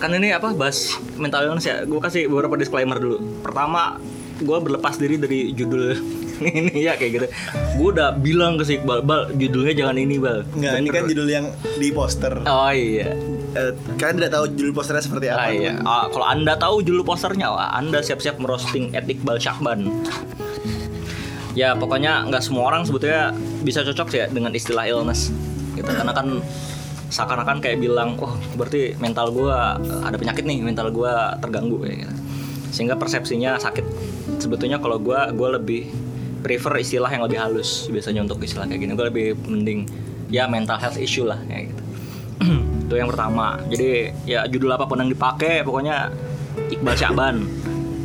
Kan 0.00 0.16
ini 0.16 0.32
apa 0.32 0.56
bahas 0.56 0.96
mental 1.20 1.52
illness 1.52 1.68
ya. 1.68 1.84
Gue 1.84 2.00
kasih 2.00 2.32
beberapa 2.32 2.56
disclaimer 2.56 2.96
dulu. 2.96 3.20
Pertama, 3.44 4.00
gue 4.40 4.58
berlepas 4.60 4.96
diri 4.96 5.20
dari 5.20 5.52
judul 5.52 6.00
ini 6.42 6.84
ya 6.84 6.98
kayak 6.98 7.12
gitu. 7.16 7.26
Gue 7.80 7.88
udah 7.92 8.16
bilang 8.16 8.56
ke 8.60 8.64
si 8.64 8.80
Iqbal, 8.80 9.04
Bal, 9.04 9.32
judulnya 9.36 9.72
jangan 9.72 9.96
ini 9.96 10.16
Bal. 10.20 10.44
Enggak, 10.56 10.72
ini 10.80 10.88
kan 10.92 11.02
judul 11.08 11.28
yang 11.28 11.46
di 11.76 11.88
poster 11.92 12.42
Oh 12.44 12.72
iya. 12.72 13.12
Eh, 13.56 13.72
Kalian 13.96 14.20
tidak 14.20 14.32
tahu 14.36 14.44
judul 14.52 14.72
posternya 14.76 15.04
seperti 15.04 15.26
Ah, 15.32 15.36
apa 15.36 15.48
iya. 15.52 15.72
Ah, 15.80 16.06
kalau 16.12 16.26
anda 16.28 16.52
tahu 16.60 16.84
judul 16.84 17.02
posternya, 17.02 17.48
wah, 17.48 17.72
anda 17.72 18.04
siap-siap 18.04 18.36
merosting 18.36 18.92
at 18.92 19.08
Iqbal 19.08 19.40
Syahban. 19.40 19.88
Ya 21.56 21.72
pokoknya 21.72 22.28
nggak 22.28 22.44
semua 22.44 22.68
orang 22.68 22.84
sebetulnya 22.84 23.32
bisa 23.64 23.80
cocok 23.80 24.12
sih 24.12 24.20
ya 24.20 24.26
dengan 24.28 24.52
istilah 24.52 24.84
illness. 24.84 25.32
Gitu. 25.72 25.88
Karena 25.88 26.12
kan 26.12 26.44
seakan-akan 27.08 27.64
kayak 27.64 27.80
bilang, 27.80 28.20
oh 28.20 28.36
berarti 28.60 28.92
mental 29.00 29.32
gua 29.32 29.80
ada 30.04 30.20
penyakit 30.20 30.44
nih, 30.44 30.60
mental 30.60 30.92
gua 30.92 31.32
terganggu 31.40 31.80
kayak 31.80 32.04
gitu. 32.04 32.14
Sehingga 32.76 33.00
persepsinya 33.00 33.56
sakit. 33.56 33.88
Sebetulnya 34.36 34.76
kalau 34.76 35.00
gua 35.00 35.32
gua 35.32 35.56
lebih 35.56 35.88
prefer 36.46 36.78
istilah 36.78 37.10
yang 37.10 37.26
lebih 37.26 37.42
halus 37.42 37.90
biasanya 37.90 38.22
untuk 38.22 38.38
istilah 38.38 38.70
kayak 38.70 38.86
gini. 38.86 38.94
Gua 38.94 39.10
lebih 39.10 39.34
mending 39.50 39.90
ya 40.30 40.46
mental 40.46 40.78
health 40.78 40.94
issue 40.94 41.26
lah 41.26 41.42
kayak 41.50 41.74
gitu. 41.74 41.82
itu 42.86 42.94
yang 42.94 43.10
pertama. 43.10 43.58
Jadi 43.66 44.14
ya 44.22 44.46
judul 44.46 44.70
apa 44.70 44.86
pun 44.86 45.02
yang 45.02 45.10
dipakai 45.10 45.66
pokoknya 45.66 46.14
Iqbal 46.70 46.94
Syaban 46.94 47.50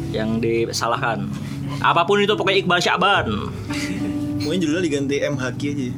yang 0.09 0.41
disalahkan. 0.41 1.29
Apa 1.85 2.01
pun 2.09 2.17
itu 2.17 2.33
pokoknya 2.33 2.65
Iqbal 2.65 2.81
Syaban 2.83 3.27
Mungkin 4.41 4.57
judulnya 4.57 4.89
diganti 4.89 5.21
MHQ 5.21 5.61
aja 5.69 5.93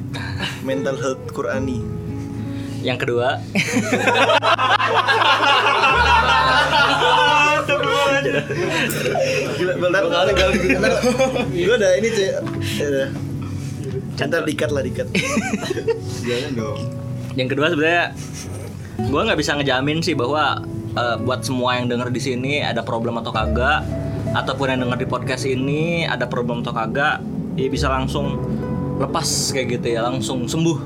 Mental 0.60 1.00
Health 1.00 1.32
Qurani. 1.32 1.80
Yang 2.84 3.08
kedua 3.08 3.40
Gila, 9.58 9.72
bentar, 9.78 10.02
Gue 11.50 11.74
udah 11.74 11.90
ini 11.98 12.08
cuy 12.10 12.28
Ya 12.78 12.86
udah. 12.90 13.08
Ntar 14.14 14.42
dikat 14.46 14.70
lah 14.70 14.82
dikat. 14.82 15.08
Jangan 16.26 16.52
dong. 16.54 16.78
yang 17.34 17.50
kedua 17.50 17.66
sebenarnya 17.66 18.14
gue 18.94 19.20
nggak 19.26 19.38
bisa 19.42 19.58
ngejamin 19.58 19.98
sih 20.06 20.14
bahwa 20.14 20.62
eh, 20.94 21.16
buat 21.18 21.42
semua 21.42 21.82
yang 21.82 21.90
denger 21.90 22.14
di 22.14 22.22
sini 22.22 22.62
ada 22.62 22.86
problem 22.86 23.18
atau 23.18 23.34
kagak 23.34 23.82
ataupun 24.38 24.70
yang 24.70 24.80
denger 24.86 24.98
di 25.02 25.08
podcast 25.10 25.42
ini 25.42 26.06
ada 26.06 26.30
problem 26.30 26.62
atau 26.62 26.70
kagak 26.70 27.18
ya 27.58 27.66
bisa 27.66 27.90
langsung 27.90 28.38
lepas 29.02 29.50
kayak 29.50 29.78
gitu 29.78 29.98
ya 29.98 30.06
langsung 30.06 30.46
sembuh 30.46 30.78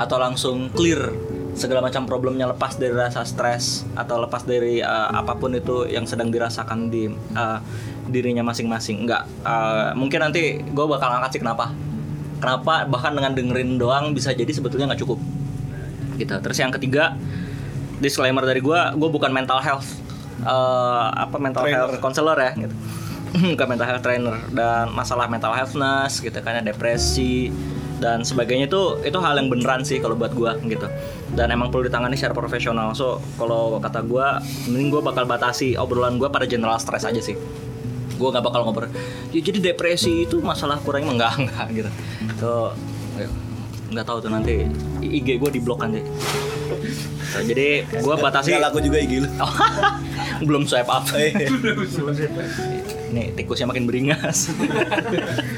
atau 0.00 0.16
langsung 0.16 0.72
clear 0.72 1.12
segala 1.60 1.84
macam 1.84 2.08
problemnya 2.08 2.48
lepas 2.48 2.80
dari 2.80 2.96
rasa 2.96 3.20
stres 3.28 3.84
atau 3.92 4.16
lepas 4.24 4.48
dari 4.48 4.80
eh, 4.80 5.08
apa 5.12 5.36
pun 5.36 5.52
itu 5.52 5.84
yang 5.84 6.08
sedang 6.08 6.32
dirasakan 6.32 6.88
di 6.88 7.12
eh, 7.12 7.58
dirinya 8.08 8.40
masing-masing. 8.40 9.04
Nggak 9.04 9.22
eh, 9.44 9.90
mungkin 9.94 10.18
nanti 10.24 10.64
gue 10.64 10.86
bakal 10.88 11.20
angkat 11.20 11.36
sih 11.36 11.40
kenapa. 11.44 11.76
Kenapa? 12.40 12.88
Bahkan 12.88 13.12
dengan 13.12 13.32
dengerin 13.36 13.76
doang 13.76 14.16
bisa 14.16 14.32
jadi 14.32 14.48
sebetulnya 14.48 14.88
nggak 14.88 15.00
cukup. 15.04 15.20
Gitu. 16.16 16.32
Terus 16.32 16.56
yang 16.56 16.72
ketiga 16.72 17.14
disclaimer 18.00 18.40
dari 18.48 18.64
gue 18.64 18.80
gue 18.96 19.08
bukan 19.12 19.28
mental 19.28 19.60
health 19.60 20.00
eh, 20.40 21.06
apa 21.12 21.36
mental 21.36 21.68
Trainer. 21.68 21.76
health 21.84 22.00
counselor 22.00 22.36
ya 22.40 22.52
gitu. 22.56 22.76
Bukan 23.54 23.66
mental 23.70 23.86
health 23.86 24.02
trainer. 24.02 24.42
Dan 24.50 24.90
masalah 24.90 25.30
mental 25.30 25.54
healthness 25.54 26.18
gitu 26.18 26.34
kan 26.42 26.58
ya, 26.58 26.62
depresi 26.66 27.46
dan 28.00 28.24
sebagainya 28.24 28.66
itu 28.66 28.98
itu 29.04 29.18
hal 29.20 29.36
yang 29.36 29.52
beneran 29.52 29.84
sih 29.84 30.00
kalau 30.00 30.16
buat 30.16 30.32
gue 30.32 30.72
gitu. 30.72 30.88
Dan 31.36 31.52
emang 31.52 31.68
perlu 31.68 31.86
ditangani 31.86 32.16
secara 32.16 32.32
profesional. 32.34 32.96
So 32.96 33.20
kalau 33.36 33.76
kata 33.78 34.00
gue 34.02 34.26
mending 34.72 34.88
gue 34.88 35.02
bakal 35.04 35.28
batasi 35.28 35.76
obrolan 35.76 36.16
gue 36.16 36.26
pada 36.32 36.48
general 36.48 36.80
stress 36.80 37.04
aja 37.04 37.20
sih. 37.20 37.36
Gue 38.16 38.28
nggak 38.28 38.44
bakal 38.44 38.64
ngobrol 38.68 38.92
ya 39.32 39.40
jadi 39.40 39.72
depresi 39.72 40.28
itu 40.28 40.42
masalah 40.44 40.76
kurangnya 40.82 41.12
enggak 41.14 41.32
enggak 41.40 41.66
gitu. 41.84 41.90
So 42.36 42.50
ayo, 43.16 43.30
nggak 43.92 44.04
tahu 44.04 44.18
tuh 44.24 44.30
nanti 44.32 44.66
IG 45.00 45.38
gue 45.38 45.50
di 45.52 45.60
blok 45.60 45.84
nanti 45.84 46.00
So, 47.30 47.38
jadi 47.46 47.86
gue 47.86 48.14
batasi 48.18 48.54
Gak 48.54 48.62
laku 48.62 48.78
juga 48.82 48.98
IG 49.02 49.22
lu. 49.22 49.28
Oh, 49.38 49.50
belum 50.46 50.66
swipe 50.66 50.90
up. 50.90 51.06
Eh, 51.14 51.30
Nih 53.10 53.34
tikusnya 53.34 53.66
makin 53.70 53.86
beringas. 53.86 54.50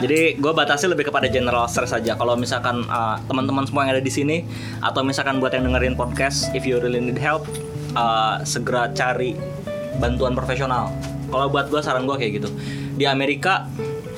Jadi 0.00 0.38
gue 0.38 0.52
batasi 0.52 0.88
lebih 0.90 1.08
kepada 1.08 1.26
general 1.28 1.66
stress 1.66 1.92
saja. 1.92 2.14
Kalau 2.14 2.34
misalkan 2.38 2.84
uh, 2.86 3.18
teman-teman 3.26 3.64
semua 3.64 3.86
yang 3.86 3.98
ada 3.98 4.04
di 4.04 4.12
sini 4.12 4.44
atau 4.80 5.02
misalkan 5.04 5.40
buat 5.42 5.52
yang 5.52 5.66
dengerin 5.68 5.94
podcast, 5.98 6.52
if 6.56 6.68
you 6.68 6.78
really 6.80 7.00
need 7.00 7.18
help, 7.18 7.44
uh, 7.98 8.40
segera 8.46 8.90
cari 8.92 9.36
bantuan 9.98 10.34
profesional. 10.34 10.90
Kalau 11.30 11.50
buat 11.50 11.70
gue 11.72 11.80
saran 11.82 12.06
gue 12.06 12.16
kayak 12.16 12.32
gitu. 12.42 12.48
Di 12.94 13.10
Amerika 13.10 13.66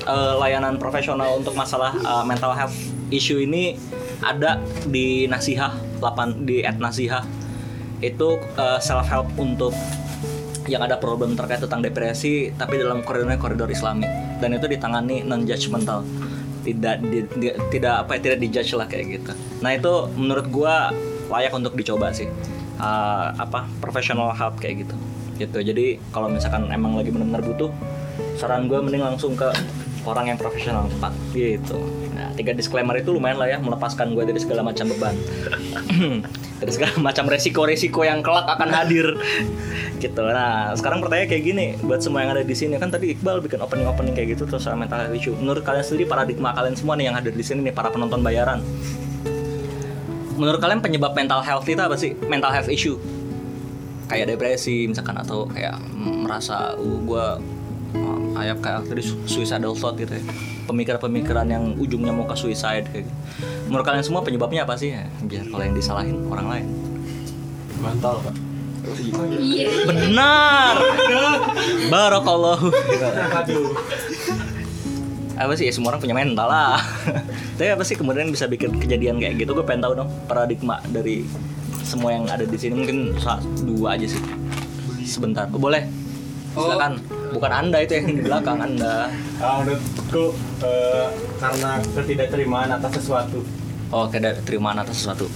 uh, 0.05 0.37
layanan 0.41 0.77
profesional 0.77 1.41
untuk 1.41 1.57
masalah 1.57 1.97
uh, 2.05 2.25
mental 2.25 2.53
health 2.53 2.77
issue 3.09 3.41
ini 3.41 3.79
ada 4.25 4.59
di 4.89 5.29
Nasihah, 5.29 5.77
lapan 6.01 6.45
di 6.49 6.65
at 6.65 6.81
Nasihah 6.81 7.25
itu 8.05 8.37
self 8.81 9.09
help 9.09 9.29
untuk 9.41 9.73
yang 10.67 10.83
ada 10.83 10.99
problem 10.99 11.39
terkait 11.39 11.63
tentang 11.63 11.83
depresi 11.83 12.51
tapi 12.55 12.79
dalam 12.79 13.03
koridornya 13.03 13.39
koridor 13.39 13.71
Islami. 13.71 14.07
Dan 14.43 14.55
itu 14.55 14.67
ditangani 14.67 15.23
non 15.23 15.47
judgmental 15.47 16.03
tidak 16.67 16.99
di, 17.07 17.23
di- 17.39 17.57
tidak 17.71 18.07
apa 18.07 18.19
ya, 18.19 18.21
tidak 18.31 18.39
dijudge 18.43 18.75
lah 18.75 18.87
kayak 18.91 19.23
gitu. 19.23 19.33
Nah 19.63 19.71
itu 19.79 19.93
menurut 20.19 20.47
gua 20.51 20.91
layak 21.31 21.55
untuk 21.55 21.79
dicoba 21.79 22.11
sih. 22.11 22.27
Uh, 22.77 23.33
apa 23.41 23.65
professional 23.81 24.35
help 24.37 24.61
kayak 24.61 24.85
gitu. 24.85 24.97
Gitu. 25.41 25.59
Jadi 25.73 25.87
kalau 26.13 26.29
misalkan 26.29 26.69
emang 26.69 26.99
lagi 26.99 27.09
benar-benar 27.09 27.41
butuh 27.41 27.71
saran 28.37 28.69
gue 28.69 28.77
mending 28.77 29.01
langsung 29.01 29.33
ke 29.33 29.49
orang 30.05 30.33
yang 30.33 30.39
profesional 30.39 30.85
tepat 30.89 31.13
gitu. 31.33 31.77
Nah 32.13 32.33
tiga 32.37 32.53
disclaimer 32.53 32.97
itu 33.01 33.13
lumayan 33.13 33.41
lah 33.41 33.49
ya 33.49 33.59
melepaskan 33.61 34.13
gue 34.13 34.25
dari 34.29 34.41
segala 34.41 34.61
macam 34.65 34.89
beban 34.93 35.17
dari 36.57 36.73
segala 36.73 36.97
macam 36.99 37.29
resiko-resiko 37.29 38.05
yang 38.05 38.25
kelak 38.25 38.49
akan 38.49 38.69
hadir. 38.73 39.17
Gitu. 40.01 40.23
Nah 40.23 40.73
sekarang 40.77 41.05
pertanyaan 41.05 41.29
kayak 41.29 41.45
gini 41.45 41.67
buat 41.85 42.01
semua 42.01 42.25
yang 42.25 42.37
ada 42.37 42.45
di 42.45 42.57
sini 42.57 42.77
kan 42.77 42.89
tadi 42.89 43.13
Iqbal 43.17 43.45
bikin 43.45 43.61
opening 43.61 43.89
opening 43.89 44.15
kayak 44.17 44.37
gitu 44.37 44.49
terus 44.49 44.65
soal 44.65 44.77
mental 44.77 45.01
health 45.01 45.17
issue. 45.17 45.37
Menurut 45.37 45.65
kalian 45.65 45.85
sendiri 45.85 46.09
paradigma 46.09 46.53
kalian 46.57 46.77
semua 46.77 46.95
nih 46.97 47.13
yang 47.13 47.17
hadir 47.17 47.33
di 47.33 47.45
sini 47.45 47.61
nih 47.69 47.75
para 47.77 47.93
penonton 47.93 48.21
bayaran. 48.21 48.61
Menurut 50.37 50.61
kalian 50.61 50.85
penyebab 50.85 51.17
mental 51.17 51.41
health 51.41 51.65
itu 51.65 51.81
apa 51.81 51.97
sih? 51.97 52.13
Mental 52.29 52.53
health 52.53 52.69
issue. 52.69 53.01
Kayak 54.07 54.37
depresi 54.37 54.87
misalkan 54.87 55.17
atau 55.19 55.49
kayak 55.49 55.81
merasa 55.97 56.77
uh, 56.77 56.99
gue 57.03 57.27
kayak 58.37 58.57
kayak 58.61 58.81
tadi 58.85 59.03
su- 59.03 59.21
suicidal 59.25 59.73
thought 59.73 59.97
gitu 59.97 60.13
ya. 60.13 60.23
Pemikiran-pemikiran 60.67 61.47
yang 61.49 61.65
ujungnya 61.79 62.13
mau 62.13 62.27
ke 62.27 62.37
suicide 62.37 62.87
kayak 62.91 63.07
gitu. 63.09 63.15
menurut 63.67 63.83
kalian 63.83 64.05
semua 64.05 64.23
penyebabnya 64.23 64.63
apa 64.63 64.79
sih? 64.79 64.95
Ya, 64.95 65.09
biar 65.25 65.49
kalau 65.51 65.63
yang 65.65 65.75
disalahin 65.75 66.17
orang 66.31 66.47
lain. 66.47 66.67
Bantal, 67.83 68.23
Pak. 68.23 68.35
benar. 69.89 70.75
Barakallahu. 71.91 72.71
Apa 75.37 75.53
sih? 75.59 75.67
Ya 75.69 75.73
semua 75.75 75.93
orang 75.93 76.01
punya 76.01 76.15
mental 76.17 76.49
lah. 76.49 76.79
Tapi 77.59 77.69
apa 77.73 77.83
sih 77.83 77.99
kemudian 77.99 78.31
bisa 78.31 78.47
bikin 78.47 78.79
kejadian 78.79 79.19
kayak 79.19 79.43
gitu? 79.43 79.53
Gue 79.53 79.67
pengen 79.67 79.91
tahu 79.91 79.93
dong 79.99 80.11
paradigma 80.31 80.81
dari 80.89 81.27
semua 81.83 82.15
yang 82.15 82.25
ada 82.31 82.47
di 82.47 82.57
sini. 82.57 82.79
Mungkin 82.79 82.99
dua 83.67 83.99
aja 83.99 84.07
sih. 84.07 84.23
Sebentar. 85.05 85.51
Oh, 85.51 85.61
boleh 85.61 85.87
silakan 86.57 86.97
bukan 87.29 87.53
anda 87.53 87.79
itu 87.79 87.93
yang 87.95 88.07
di 88.11 88.23
belakang 88.23 88.59
anda 88.59 89.11
Ah, 89.37 89.61
menurutku 89.61 90.33
eh, 90.61 91.07
karena 91.37 91.77
ketidakterimaan 91.93 92.71
atas 92.73 92.93
sesuatu. 92.99 93.45
oh 93.89 94.07
kayak 94.07 94.43
terima 94.43 94.73
atas 94.73 94.97
sesuatu 94.99 95.27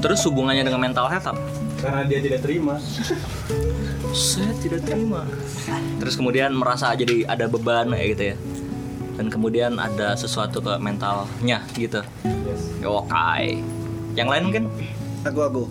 terus 0.00 0.24
hubungannya 0.24 0.62
dengan 0.62 0.80
mental 0.80 1.06
health 1.06 1.28
apa 1.28 1.42
Karena 1.76 2.04
dia 2.04 2.20
tidak 2.20 2.40
terima. 2.40 2.76
saya 4.10 4.52
tidak 4.58 4.82
terima 4.82 5.24
terus 5.96 6.14
kemudian 6.14 6.50
merasa 6.50 6.92
jadi 6.92 7.24
ada 7.24 7.46
beban 7.46 7.88
kayak 7.88 8.08
gitu 8.10 8.24
ya 8.32 8.36
dan 9.14 9.26
kemudian 9.28 9.72
ada 9.76 10.12
sesuatu 10.14 10.58
ke 10.58 10.72
mentalnya 10.76 11.60
gitu 11.72 12.00
oke 12.82 13.44
yang 14.12 14.26
lain 14.26 14.44
mungkin 14.44 14.64
Aku 15.20 15.44
aku. 15.44 15.62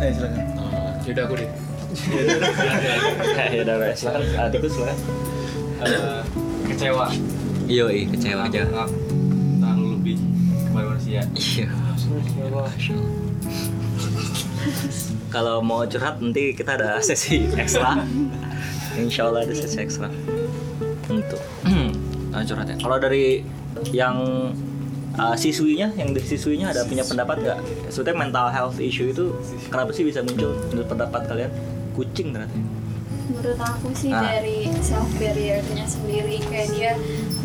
Eh 0.00 0.08
silakan. 0.10 0.40
Yaudah 1.04 1.28
aku 1.28 1.34
deh. 1.36 1.48
Ya 3.50 3.60
udah 3.62 3.76
silakan 3.92 4.22
Ah, 4.36 4.48
Eh, 5.80 6.22
kecewa. 6.68 7.06
yoi 7.64 8.04
kecewa 8.06 8.44
aja. 8.46 8.68
Terlalu 8.68 9.86
lebih 9.96 10.16
manusia. 10.70 11.24
iya. 11.32 11.66
Kalau 15.30 15.62
mau 15.62 15.86
curhat 15.86 16.18
nanti 16.18 16.52
kita 16.52 16.76
ada 16.76 16.98
sesi 17.00 17.46
ekstra. 17.54 18.02
Insya 18.92 19.24
Allah 19.24 19.46
ada 19.46 19.54
sesi 19.54 19.78
ekstra. 19.78 20.10
Untuk. 21.08 21.40
Uh, 22.30 22.46
curhatnya 22.46 22.78
kalau 22.78 22.94
dari 22.94 23.42
yang 23.90 24.14
uh, 25.18 25.34
siswinya 25.34 25.90
yang 25.98 26.14
dari 26.14 26.22
siswinya 26.22 26.70
ada 26.70 26.86
punya 26.86 27.02
pendapat 27.02 27.42
nggak? 27.42 27.58
Sebetulnya 27.90 28.22
mental 28.22 28.46
health 28.48 28.78
issue 28.78 29.10
itu 29.10 29.34
kenapa 29.66 29.90
sih 29.90 30.06
bisa 30.06 30.22
muncul 30.22 30.54
menurut 30.70 30.86
pendapat 30.86 31.26
kalian 31.26 31.50
kucing 31.92 32.32
ternyata. 32.32 32.54
Menurut 33.30 33.60
aku 33.62 33.94
sih 33.94 34.10
Ah. 34.10 34.26
dari 34.26 34.66
self 34.82 35.06
barriernya 35.16 35.86
sendiri 35.86 36.42
kayak 36.50 36.68
dia 36.74 36.92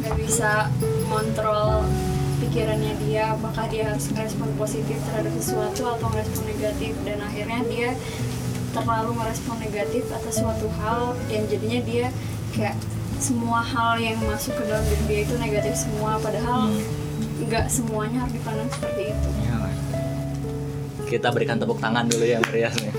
nggak 0.01 0.15
bisa 0.17 0.69
kontrol 1.05 1.85
pikirannya 2.35 2.93
dia 3.05 3.31
apakah 3.31 3.69
dia 3.69 3.93
harus 3.93 4.09
merespon 4.11 4.49
positif 4.57 4.97
terhadap 5.07 5.31
sesuatu 5.37 5.87
atau 5.87 6.07
merespon 6.09 6.43
negatif 6.45 6.93
dan 7.05 7.21
akhirnya 7.21 7.59
dia 7.69 7.89
terlalu 8.73 9.15
merespon 9.15 9.55
negatif 9.61 10.03
atas 10.11 10.41
suatu 10.41 10.67
hal 10.81 11.15
yang 11.31 11.47
jadinya 11.47 11.79
dia 11.85 12.05
kayak 12.51 12.75
semua 13.15 13.63
hal 13.63 13.95
yang 13.95 14.19
masuk 14.27 14.51
ke 14.51 14.63
dalam 14.67 14.83
diri 14.83 15.03
dia 15.07 15.19
itu 15.23 15.35
negatif 15.39 15.73
semua 15.79 16.19
padahal 16.19 16.67
nggak 17.39 17.65
semuanya 17.71 18.25
harus 18.25 18.35
dipandang 18.35 18.67
seperti 18.67 19.15
itu. 19.15 19.29
Iya, 19.39 19.57
kita 21.07 21.27
berikan 21.31 21.55
tepuk 21.55 21.79
tangan 21.79 22.09
dulu 22.09 22.25
ya 22.25 22.41
Marias 22.43 22.75
nih 22.81 22.91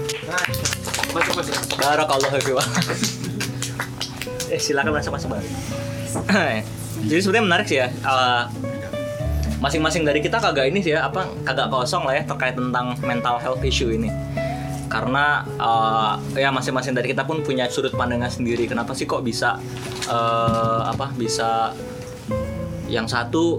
Masuk 1.12 1.32
masuk. 1.36 1.54
Barakallahu 1.76 2.38
fiik. 2.40 2.58
eh 4.46 4.60
silakan 4.62 4.94
masuk 4.94 5.10
masuk 5.10 5.28
Bang. 5.34 5.42
Jadi 7.06 7.20
sebenarnya 7.20 7.44
menarik 7.44 7.66
sih 7.66 7.78
ya. 7.78 7.88
eh, 7.90 8.42
masing-masing 9.56 10.04
dari 10.04 10.20
kita 10.20 10.36
kagak 10.38 10.68
ini 10.68 10.84
sih 10.84 10.92
ya 10.94 11.08
apa 11.08 11.26
kagak 11.42 11.72
kosong 11.72 12.04
lah 12.04 12.14
ya 12.14 12.22
terkait 12.22 12.54
tentang 12.54 12.94
mental 13.02 13.36
health 13.38 13.62
issue 13.62 13.90
ini. 13.90 14.08
Karena 14.86 15.42
eh, 15.42 16.12
ya 16.40 16.54
masing-masing 16.54 16.94
dari 16.94 17.10
kita 17.10 17.26
pun 17.26 17.42
punya 17.42 17.66
sudut 17.66 17.92
pandangnya 17.92 18.30
sendiri. 18.30 18.66
Kenapa 18.66 18.94
sih 18.94 19.04
kok 19.04 19.26
bisa 19.26 19.58
eh, 20.06 20.80
apa 20.86 21.10
bisa 21.14 21.74
yang 22.86 23.10
satu 23.10 23.58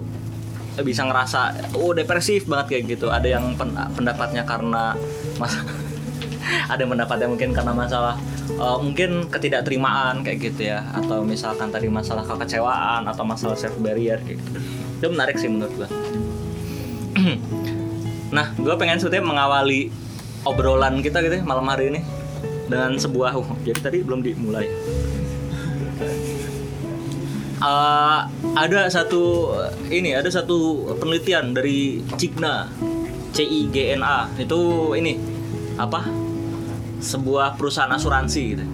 bisa 0.78 1.02
ngerasa 1.04 1.74
oh 1.76 1.92
depresif 1.92 2.46
banget 2.48 2.66
kayak 2.80 2.84
gitu. 2.96 3.12
Ada 3.12 3.28
yang 3.40 3.58
pen- 3.60 3.76
pendapatnya 3.92 4.48
karena 4.48 4.96
masa 5.36 5.62
ada 6.74 6.84
pendapatnya 6.84 7.28
mungkin 7.28 7.50
karena 7.52 7.74
masalah 7.74 8.16
uh, 8.58 8.78
mungkin 8.80 9.28
ketidakterimaan 9.28 10.24
kayak 10.24 10.38
gitu 10.52 10.72
ya. 10.72 10.84
Atau 10.96 11.24
misalkan 11.24 11.70
tadi 11.70 11.92
masalah 11.92 12.24
kekecewaan 12.24 13.06
atau 13.08 13.24
masalah 13.28 13.56
self 13.58 13.76
barrier 13.80 14.20
kayak 14.24 14.40
gitu. 14.40 14.60
Itu 15.02 15.08
menarik 15.14 15.36
sih 15.38 15.50
menurut 15.52 15.74
gua. 15.76 15.90
Nah 18.28 18.52
gua 18.60 18.76
pengen 18.76 19.00
sebetulnya 19.00 19.24
mengawali 19.24 19.88
obrolan 20.44 21.00
kita 21.00 21.24
gitu 21.24 21.40
ya, 21.40 21.44
malam 21.48 21.64
hari 21.72 21.96
ini 21.96 22.04
dengan 22.68 23.00
sebuah 23.00 23.32
uh, 23.40 23.56
jadi 23.64 23.80
tadi 23.80 23.98
belum 24.04 24.20
dimulai. 24.20 24.68
Uh, 27.58 28.28
ada 28.54 28.86
satu 28.92 29.50
ini 29.90 30.14
ada 30.14 30.30
satu 30.30 30.92
penelitian 31.02 31.58
dari 31.58 32.06
Cigna 32.20 32.70
CIGNA 33.34 34.38
itu 34.38 34.60
ini 34.94 35.18
apa 35.78 36.27
sebuah 37.00 37.56
perusahaan 37.56 37.90
asuransi 37.92 38.42
gitu. 38.54 38.66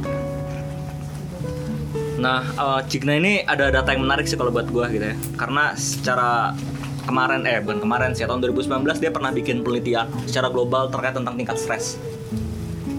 Nah, 2.24 2.40
eh, 2.46 2.82
Cigna 2.88 3.20
ini 3.20 3.44
ada 3.44 3.68
data 3.68 3.92
yang 3.92 4.08
menarik 4.08 4.24
sih 4.30 4.40
kalau 4.40 4.54
buat 4.54 4.72
gua 4.72 4.88
gitu 4.88 5.04
ya. 5.04 5.16
Karena 5.36 5.76
secara 5.76 6.56
kemarin 7.04 7.44
eh 7.44 7.60
bukan 7.60 7.84
kemarin 7.84 8.16
sih 8.16 8.24
tahun 8.24 8.40
2019 8.40 9.04
dia 9.04 9.12
pernah 9.12 9.32
bikin 9.36 9.60
penelitian 9.60 10.08
secara 10.24 10.48
global 10.48 10.88
terkait 10.88 11.16
tentang 11.16 11.36
tingkat 11.36 11.60
stres. 11.60 12.00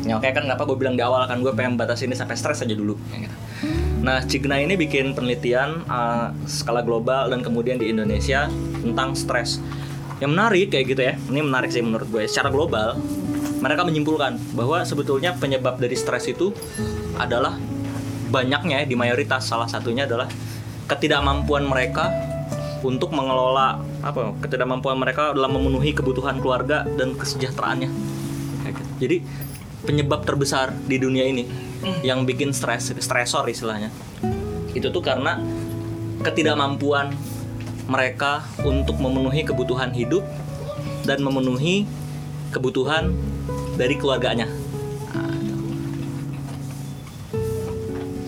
Ya 0.04 0.20
oke 0.20 0.28
kan 0.28 0.44
ngapa 0.44 0.68
gue 0.68 0.76
bilang 0.76 1.00
di 1.00 1.00
awal 1.00 1.24
kan 1.24 1.40
gue 1.40 1.48
pengen 1.56 1.80
batas 1.80 2.04
ini 2.04 2.12
sampai 2.12 2.36
stres 2.36 2.60
aja 2.60 2.76
dulu 2.76 2.92
ya 3.08 3.24
gitu. 3.24 3.36
Nah, 4.04 4.20
Cigna 4.20 4.60
ini 4.60 4.76
bikin 4.76 5.16
penelitian 5.16 5.80
eh, 5.88 6.28
skala 6.44 6.84
global 6.84 7.32
dan 7.32 7.40
kemudian 7.40 7.80
di 7.80 7.88
Indonesia 7.88 8.52
tentang 8.84 9.16
stres. 9.16 9.64
Yang 10.20 10.30
menarik 10.36 10.68
kayak 10.68 10.84
gitu 10.92 11.02
ya. 11.08 11.14
Ini 11.32 11.40
menarik 11.40 11.72
sih 11.72 11.80
menurut 11.80 12.04
gue. 12.12 12.28
Secara 12.28 12.52
global, 12.52 13.00
mereka 13.64 13.80
menyimpulkan 13.88 14.36
bahwa 14.52 14.84
sebetulnya 14.84 15.32
penyebab 15.40 15.80
dari 15.80 15.96
stres 15.96 16.28
itu 16.28 16.52
adalah 17.16 17.56
banyaknya 18.28 18.84
ya, 18.84 18.86
di 18.86 18.92
mayoritas 18.92 19.48
salah 19.48 19.64
satunya 19.64 20.04
adalah 20.04 20.28
ketidakmampuan 20.84 21.64
mereka 21.64 22.12
untuk 22.84 23.16
mengelola 23.16 23.80
apa 24.04 24.36
ketidakmampuan 24.44 25.00
mereka 25.00 25.32
dalam 25.32 25.56
memenuhi 25.56 25.96
kebutuhan 25.96 26.44
keluarga 26.44 26.84
dan 27.00 27.16
kesejahteraannya. 27.16 27.88
Jadi 29.00 29.24
penyebab 29.88 30.28
terbesar 30.28 30.76
di 30.84 31.00
dunia 31.00 31.24
ini 31.24 31.48
yang 32.04 32.28
bikin 32.28 32.52
stres 32.52 32.92
stresor 32.92 33.48
istilahnya 33.48 33.88
itu 34.76 34.92
tuh 34.92 35.00
karena 35.00 35.40
ketidakmampuan 36.20 37.16
mereka 37.88 38.44
untuk 38.64 38.96
memenuhi 39.00 39.44
kebutuhan 39.44 39.92
hidup 39.92 40.24
dan 41.04 41.20
memenuhi 41.20 41.84
kebutuhan 42.54 43.10
dari 43.74 43.98
keluarganya. 43.98 44.46
Nah, 45.10 45.34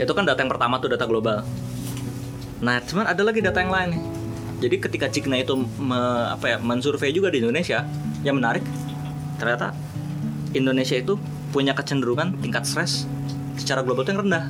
itu. 0.02 0.12
kan 0.12 0.26
data 0.26 0.42
yang 0.42 0.50
pertama 0.50 0.82
tuh 0.82 0.90
data 0.90 1.06
global. 1.06 1.46
Nah, 2.58 2.82
cuman 2.82 3.06
ada 3.06 3.22
lagi 3.22 3.38
data 3.38 3.62
yang 3.62 3.70
lain 3.70 3.88
nih. 3.94 4.02
Jadi 4.56 4.76
ketika 4.80 5.06
Cigna 5.12 5.38
itu 5.38 5.54
me- 5.78 6.28
apa 6.32 6.56
ya, 6.56 6.58
mensurvei 6.58 7.12
juga 7.12 7.28
di 7.30 7.44
Indonesia, 7.44 7.84
yang 8.26 8.40
menarik 8.40 8.64
ternyata 9.36 9.76
Indonesia 10.56 10.96
itu 10.96 11.20
punya 11.52 11.76
kecenderungan 11.76 12.40
tingkat 12.40 12.64
stres 12.64 13.04
secara 13.60 13.84
global 13.84 14.02
itu 14.02 14.16
yang 14.16 14.24
rendah. 14.26 14.44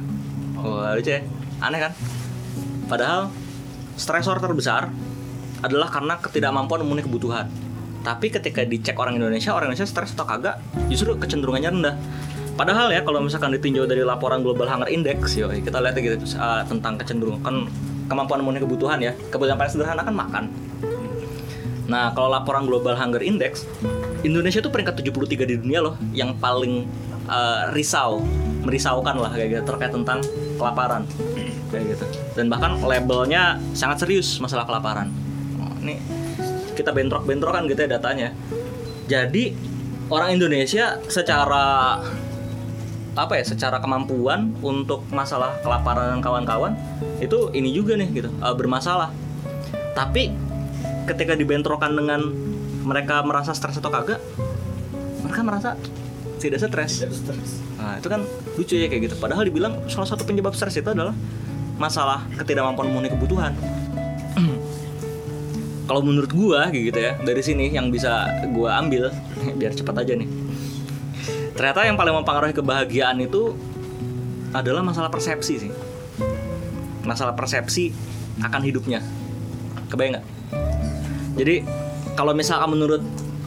Wah, 0.62 0.94
lucu 0.94 1.10
ya. 1.10 1.20
Aneh 1.60 1.80
kan? 1.82 1.92
Padahal 2.86 3.34
stresor 3.98 4.38
terbesar 4.38 4.94
adalah 5.64 5.90
karena 5.90 6.14
ketidakmampuan 6.22 6.86
memenuhi 6.86 7.10
kebutuhan. 7.10 7.50
Tapi 8.06 8.30
ketika 8.30 8.62
dicek 8.62 8.94
orang 9.02 9.18
Indonesia, 9.18 9.50
orang 9.50 9.74
Indonesia 9.74 9.90
stres 9.90 10.14
atau 10.14 10.22
kagak, 10.22 10.62
justru 10.86 11.18
kecenderungannya 11.18 11.70
rendah. 11.74 11.94
Padahal 12.54 12.94
ya 12.94 13.02
kalau 13.02 13.18
misalkan 13.18 13.50
ditinjau 13.50 13.82
dari 13.82 14.06
laporan 14.06 14.46
Global 14.46 14.70
Hunger 14.70 14.86
Index, 14.86 15.34
yo 15.34 15.50
kita 15.50 15.82
lihat 15.82 15.98
gitu 15.98 16.22
uh, 16.38 16.62
tentang 16.70 17.02
kecenderungan 17.02 17.42
kan 17.42 17.66
kemampuan 18.06 18.46
memenuhi 18.46 18.62
kebutuhan 18.62 19.02
ya. 19.02 19.10
Kebutuhan 19.34 19.58
paling 19.58 19.72
sederhana 19.74 20.06
kan 20.06 20.14
makan. 20.14 20.44
Nah, 21.90 22.14
kalau 22.14 22.30
laporan 22.30 22.62
Global 22.62 22.94
Hunger 22.94 23.26
Index, 23.26 23.66
Indonesia 24.22 24.62
tuh 24.62 24.70
peringkat 24.70 25.02
73 25.02 25.42
di 25.42 25.54
dunia 25.58 25.82
loh 25.82 25.98
yang 26.14 26.38
paling 26.38 26.86
uh, 27.26 27.74
risau, 27.74 28.22
merisaukan 28.62 29.18
lah 29.18 29.34
kayak 29.34 29.48
gitu 29.50 29.62
terkait 29.66 29.90
tentang 29.90 30.22
kelaparan. 30.54 31.02
Kayak 31.74 31.98
gitu. 31.98 32.04
Dan 32.38 32.46
bahkan 32.54 32.78
labelnya 32.78 33.58
sangat 33.74 34.06
serius 34.06 34.38
masalah 34.38 34.62
kelaparan. 34.62 35.10
Oh, 35.58 35.74
ini 35.82 35.98
kita 36.76 36.92
bentrok-bentrokan 36.92 37.64
gitu 37.72 37.88
ya 37.88 37.96
datanya. 37.96 38.28
Jadi 39.08 39.56
orang 40.12 40.36
Indonesia 40.36 41.00
secara 41.08 41.98
apa 43.16 43.32
ya 43.40 43.44
secara 43.48 43.80
kemampuan 43.80 44.52
untuk 44.60 45.08
masalah 45.08 45.56
kelaparan 45.64 46.12
dan 46.12 46.20
kawan-kawan 46.20 46.76
itu 47.16 47.48
ini 47.56 47.72
juga 47.72 47.96
nih 47.96 48.08
gitu 48.12 48.28
uh, 48.44 48.52
bermasalah. 48.52 49.08
Tapi 49.96 50.28
ketika 51.08 51.32
dibentrokan 51.32 51.96
dengan 51.96 52.20
mereka 52.84 53.24
merasa 53.24 53.56
stres 53.56 53.80
atau 53.80 53.88
kagak 53.88 54.20
mereka 55.24 55.40
merasa 55.42 55.70
tidak 56.36 56.60
stres. 56.60 57.02
Nah 57.80 57.96
itu 57.96 58.08
kan 58.12 58.20
lucu 58.60 58.76
ya 58.76 58.86
kayak 58.92 59.08
gitu. 59.08 59.16
Padahal 59.16 59.48
dibilang 59.48 59.88
salah 59.88 60.06
satu 60.06 60.28
penyebab 60.28 60.52
stres 60.52 60.76
itu 60.76 60.92
adalah 60.92 61.16
masalah 61.80 62.24
ketidakmampuan 62.36 62.92
memenuhi 62.92 63.12
kebutuhan 63.16 63.52
kalau 65.86 66.02
menurut 66.02 66.30
gua 66.34 66.68
gitu 66.74 66.98
ya 66.98 67.14
dari 67.22 67.40
sini 67.40 67.70
yang 67.70 67.94
bisa 67.94 68.26
gua 68.50 68.82
ambil 68.82 69.14
biar 69.58 69.72
cepat 69.72 70.02
aja 70.02 70.18
nih. 70.18 70.28
Ternyata 71.56 71.88
yang 71.88 71.96
paling 71.96 72.14
mempengaruhi 72.20 72.52
kebahagiaan 72.52 73.16
itu 73.22 73.56
adalah 74.52 74.82
masalah 74.82 75.08
persepsi 75.08 75.54
sih. 75.66 75.72
Masalah 77.06 77.32
persepsi 77.38 77.94
akan 78.42 78.60
hidupnya. 78.66 79.00
Kebayang 79.88 80.18
nggak? 80.18 80.26
Jadi 81.38 81.54
kalau 82.18 82.34
misalkan 82.34 82.74
menurut 82.74 83.00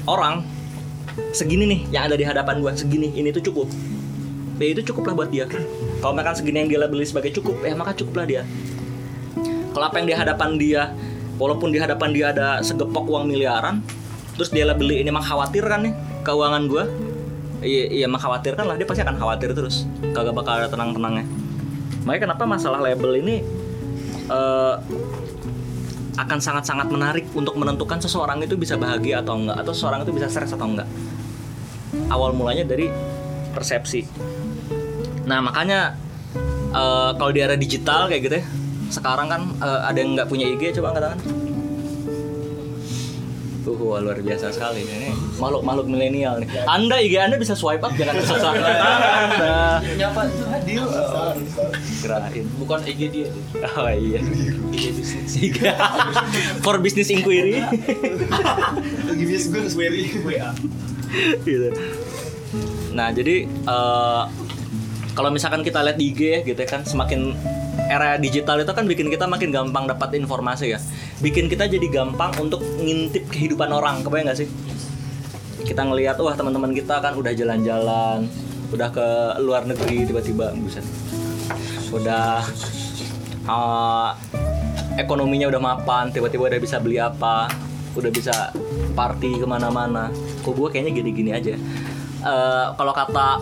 orang 0.08 0.42
segini 1.36 1.68
nih 1.68 1.82
yang 1.92 2.04
ada 2.08 2.16
di 2.16 2.24
hadapan 2.24 2.64
gua 2.64 2.72
segini 2.74 3.12
ini 3.14 3.36
tuh 3.36 3.44
cukup. 3.52 3.68
Ya 4.60 4.76
itu 4.76 4.82
cukup 4.92 5.12
lah 5.12 5.14
buat 5.16 5.30
dia. 5.32 5.46
Kalau 6.00 6.16
makan 6.16 6.34
segini 6.36 6.64
yang 6.64 6.70
dia 6.72 6.80
labeli 6.80 7.04
sebagai 7.04 7.36
cukup 7.36 7.60
ya 7.68 7.76
maka 7.76 7.92
cukup 8.00 8.24
lah 8.24 8.26
dia. 8.26 8.42
Kalau 9.76 9.86
apa 9.86 9.96
yang 10.02 10.08
di 10.08 10.16
hadapan 10.16 10.50
dia 10.56 10.92
walaupun 11.40 11.72
di 11.72 11.80
hadapan 11.80 12.12
dia 12.12 12.36
ada 12.36 12.60
segepok 12.60 13.08
uang 13.08 13.26
miliaran 13.26 13.82
terus 14.36 14.52
dia 14.52 14.68
beli 14.76 15.02
ini 15.02 15.10
mengkhawatirkan 15.10 15.80
nih 15.88 15.94
keuangan 16.28 16.64
gua. 16.68 16.86
Iya 17.60 17.92
iya 17.92 18.08
mengkhawatirkan 18.08 18.64
lah 18.64 18.80
dia 18.80 18.88
pasti 18.88 19.04
akan 19.04 19.20
khawatir 19.20 19.52
terus. 19.52 19.88
Kagak 20.16 20.32
bakal 20.32 20.64
ada 20.64 20.68
tenang 20.72 20.96
tenangnya 20.96 21.28
makanya 22.10 22.32
kenapa 22.32 22.44
masalah 22.48 22.80
label 22.80 23.12
ini 23.20 23.44
eh, 24.30 24.76
akan 26.20 26.40
sangat-sangat 26.42 26.88
menarik 26.92 27.26
untuk 27.32 27.56
menentukan 27.56 28.02
seseorang 28.04 28.44
itu 28.44 28.60
bisa 28.60 28.76
bahagia 28.76 29.24
atau 29.24 29.40
enggak 29.40 29.58
atau 29.64 29.72
seseorang 29.72 30.04
itu 30.04 30.12
bisa 30.16 30.28
stres 30.28 30.52
atau 30.52 30.68
enggak. 30.68 30.88
Awal 32.12 32.36
mulanya 32.36 32.66
dari 32.66 32.90
persepsi. 33.54 34.06
Nah 35.28 35.40
makanya 35.44 35.96
eh, 36.74 37.12
kalau 37.14 37.32
di 37.32 37.40
era 37.40 37.56
digital 37.56 38.08
kayak 38.12 38.22
gitu 38.26 38.36
ya 38.42 38.46
sekarang 38.90 39.28
kan 39.30 39.42
eh, 39.62 39.80
ada 39.86 39.98
yang 39.98 40.18
nggak 40.18 40.28
punya 40.28 40.46
IG 40.50 40.76
coba 40.76 40.94
angkat 40.94 41.04
tangan 41.08 41.20
Tuh, 43.60 43.76
wah, 43.76 44.00
luar 44.00 44.16
biasa 44.16 44.56
sekali 44.56 44.88
ini 44.88 45.12
makhluk-makhluk 45.36 45.92
milenial 45.92 46.40
nih. 46.40 46.48
Anda 46.64 46.96
IG 47.04 47.20
Anda 47.20 47.36
bisa 47.36 47.60
swipe 47.60 47.84
up 47.84 47.92
jangan 47.92 48.16
susah. 48.24 48.56
Anda 48.56 49.84
Nyapa 50.00 50.22
itu 50.26 50.44
hadir. 50.48 50.80
kirain. 52.00 52.46
Bukan 52.56 52.80
IG 52.88 53.02
dia 53.12 53.28
tuh. 53.28 53.44
Oh 53.76 53.92
iya. 53.92 54.24
IG 54.72 54.84
bisnis. 54.96 55.32
IG. 55.36 55.60
For 56.64 56.80
business 56.80 57.12
inquiry. 57.12 57.60
Bias 59.12 59.52
gue 59.52 59.62
query 59.70 60.04
WA. 60.24 60.50
gitu. 61.44 61.70
Nah, 62.96 63.12
jadi 63.12 63.44
eh, 63.44 64.24
kalau 65.14 65.30
misalkan 65.30 65.68
kita 65.68 65.84
lihat 65.84 66.00
di 66.00 66.16
IG 66.16 66.20
ya 66.24 66.40
gitu 66.48 66.58
ya 66.58 66.68
kan 66.70 66.88
semakin 66.88 67.36
era 67.90 68.16
digital 68.22 68.62
itu 68.62 68.70
kan 68.70 68.86
bikin 68.86 69.10
kita 69.10 69.26
makin 69.26 69.50
gampang 69.50 69.90
dapat 69.90 70.14
informasi 70.14 70.78
ya. 70.78 70.80
Bikin 71.20 71.50
kita 71.50 71.66
jadi 71.66 71.90
gampang 71.90 72.38
untuk 72.38 72.62
ngintip 72.62 73.26
kehidupan 73.34 73.74
orang, 73.74 74.06
kebayang 74.06 74.30
gak 74.30 74.46
sih? 74.46 74.48
Kita 75.66 75.84
ngelihat 75.90 76.22
wah 76.22 76.38
teman-teman 76.38 76.72
kita 76.72 77.02
kan 77.02 77.18
udah 77.18 77.34
jalan-jalan, 77.34 78.30
udah 78.70 78.90
ke 78.94 79.08
luar 79.42 79.66
negeri 79.66 80.06
tiba-tiba 80.06 80.54
buset. 80.54 80.86
Udah 81.90 82.46
eh, 83.50 84.10
ekonominya 85.02 85.50
udah 85.50 85.60
mapan, 85.60 86.14
tiba-tiba 86.14 86.46
udah 86.46 86.62
bisa 86.62 86.78
beli 86.78 87.02
apa, 87.02 87.50
udah 87.98 88.12
bisa 88.14 88.54
party 88.94 89.42
ke 89.42 89.46
mana-mana. 89.50 90.14
Kok 90.46 90.54
gue 90.54 90.68
kayaknya 90.70 90.94
gini-gini 91.02 91.32
aja. 91.34 91.58
Eh, 92.20 92.66
kalau 92.78 92.94
kata 92.94 93.42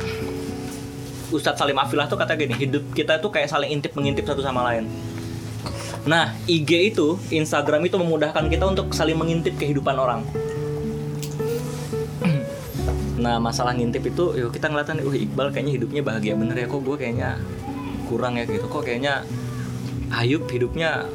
Ustadz 1.27 1.59
Salim 1.59 1.75
Afilah 1.75 2.07
tuh 2.07 2.15
kata 2.15 2.39
gini, 2.39 2.55
hidup 2.55 2.95
kita 2.95 3.19
tuh 3.19 3.27
kayak 3.27 3.51
saling 3.51 3.67
intip 3.73 3.91
mengintip 3.99 4.23
satu 4.23 4.39
sama 4.39 4.63
lain. 4.71 4.87
Nah, 6.07 6.31
IG 6.47 6.95
itu, 6.95 7.19
Instagram 7.35 7.83
itu 7.83 7.99
memudahkan 7.99 8.47
kita 8.47 8.63
untuk 8.63 8.95
saling 8.95 9.19
mengintip 9.19 9.59
kehidupan 9.59 9.95
orang. 9.95 10.23
Nah, 13.17 13.41
masalah 13.41 13.73
ngintip 13.73 14.07
itu, 14.07 14.39
yuk 14.39 14.53
kita 14.53 14.69
ngeliatin, 14.71 15.03
wah 15.03 15.11
Iqbal 15.11 15.49
kayaknya 15.49 15.73
hidupnya 15.81 16.01
bahagia 16.05 16.37
bener 16.37 16.55
ya, 16.63 16.69
kok 16.69 16.85
gue 16.85 16.95
kayaknya 16.95 17.41
kurang 18.07 18.37
ya 18.37 18.45
gitu, 18.45 18.69
kok 18.69 18.85
kayaknya 18.85 19.25
Ayub 20.13 20.47
hidupnya 20.47 21.09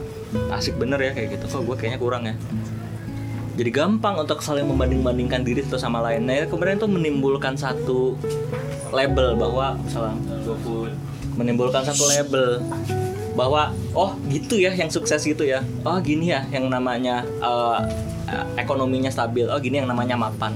asik 0.52 0.76
bener 0.76 0.98
ya 1.00 1.14
kayak 1.14 1.38
gitu, 1.38 1.46
kok 1.46 1.62
gue 1.62 1.76
kayaknya 1.78 2.02
kurang 2.02 2.26
ya. 2.28 2.34
Jadi 3.54 3.70
gampang 3.70 4.18
untuk 4.18 4.42
saling 4.42 4.66
membanding-bandingkan 4.66 5.46
diri 5.46 5.62
satu 5.62 5.78
sama 5.78 6.02
lain. 6.02 6.26
Nah, 6.26 6.44
kemudian 6.50 6.76
itu 6.76 6.90
menimbulkan 6.90 7.54
satu 7.54 8.18
label 8.92 9.34
bahwa 9.34 9.74
salam 9.88 10.20
menimbulkan 11.34 11.82
satu 11.82 12.04
label 12.12 12.60
bahwa 13.32 13.72
oh 13.96 14.12
gitu 14.28 14.60
ya 14.60 14.76
yang 14.76 14.92
sukses 14.92 15.24
gitu 15.24 15.48
ya. 15.48 15.64
Oh 15.88 15.96
gini 16.04 16.28
ya 16.28 16.44
yang 16.52 16.68
namanya 16.68 17.24
eh, 17.40 17.78
ekonominya 18.60 19.08
stabil. 19.08 19.48
Oh 19.48 19.56
gini 19.56 19.80
yang 19.80 19.88
namanya 19.88 20.16
mapan. 20.16 20.52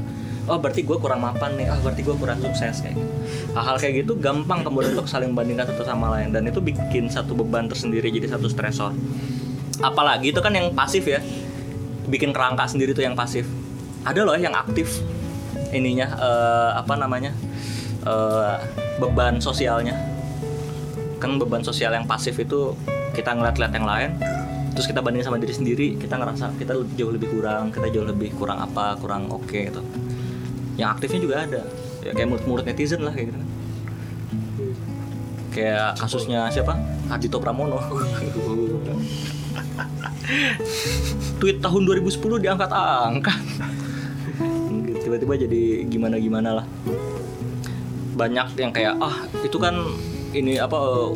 Oh 0.46 0.60
berarti 0.60 0.84
gue 0.84 0.96
kurang 1.00 1.24
mapan 1.24 1.56
nih. 1.56 1.72
Oh 1.72 1.80
berarti 1.80 2.04
gue 2.04 2.16
kurang 2.16 2.38
sukses 2.38 2.84
kayak 2.84 2.94
gitu. 3.00 3.12
Hal-hal 3.56 3.76
kayak 3.80 4.04
gitu 4.04 4.12
gampang 4.20 4.62
kemudian 4.62 4.92
untuk 4.94 5.08
saling 5.08 5.32
bandingkan 5.32 5.66
satu 5.72 5.82
sama 5.82 6.12
lain. 6.12 6.30
Dan 6.30 6.46
itu 6.46 6.60
bikin 6.60 7.08
satu 7.08 7.32
beban 7.32 7.66
tersendiri 7.66 8.12
jadi 8.12 8.36
satu 8.36 8.46
stresor. 8.46 8.92
Apalagi 9.80 10.30
itu 10.36 10.40
kan 10.44 10.52
yang 10.52 10.76
pasif 10.76 11.08
ya. 11.08 11.24
Bikin 12.06 12.30
kerangka 12.30 12.68
sendiri 12.68 12.92
tuh 12.92 13.02
yang 13.02 13.16
pasif. 13.16 13.48
Ada 14.06 14.22
loh 14.22 14.38
yang 14.38 14.54
aktif 14.54 15.02
ininya 15.74 16.06
eh, 16.14 16.70
apa 16.78 16.94
namanya 16.94 17.34
eh, 18.06 18.56
beban 19.02 19.42
sosialnya. 19.42 19.98
Kan 21.18 21.42
beban 21.42 21.66
sosial 21.66 21.92
yang 21.92 22.06
pasif 22.06 22.38
itu 22.38 22.72
kita 23.16 23.32
ngeliat-liat 23.32 23.72
yang 23.72 23.88
lain 23.88 24.10
terus 24.76 24.92
kita 24.92 25.00
banding 25.00 25.24
sama 25.24 25.40
diri 25.40 25.56
sendiri 25.56 25.96
kita 25.96 26.20
ngerasa 26.20 26.52
kita 26.60 26.76
jauh 27.00 27.08
lebih 27.08 27.32
kurang 27.32 27.72
kita 27.72 27.88
jauh 27.88 28.04
lebih 28.04 28.28
kurang 28.36 28.60
apa 28.60 28.92
kurang 29.00 29.32
oke 29.32 29.48
gitu. 29.48 29.80
Yang 30.76 30.88
aktifnya 31.00 31.20
juga 31.24 31.36
ada. 31.48 31.64
Ya 32.04 32.12
kayak 32.12 32.28
murid-murid 32.28 32.68
netizen 32.68 33.00
lah 33.00 33.16
kayak 33.16 33.32
gitu 33.32 33.38
kan. 33.40 33.48
kayak 35.56 35.96
kasusnya 35.96 36.52
siapa? 36.52 36.76
Ardito 37.08 37.40
Pramono. 37.40 37.80
Tweet 41.40 41.64
tahun 41.64 41.82
2010 41.88 42.44
diangkat-angkat. 42.44 43.40
Tiba-tiba 45.00 45.34
jadi 45.40 45.88
gimana-gimana 45.88 46.60
lah 46.60 46.66
banyak 48.16 48.56
yang 48.56 48.72
kayak 48.72 48.96
ah 48.98 49.28
itu 49.44 49.60
kan 49.60 49.76
ini 50.32 50.56
apa 50.56 50.76
eh, 50.76 51.10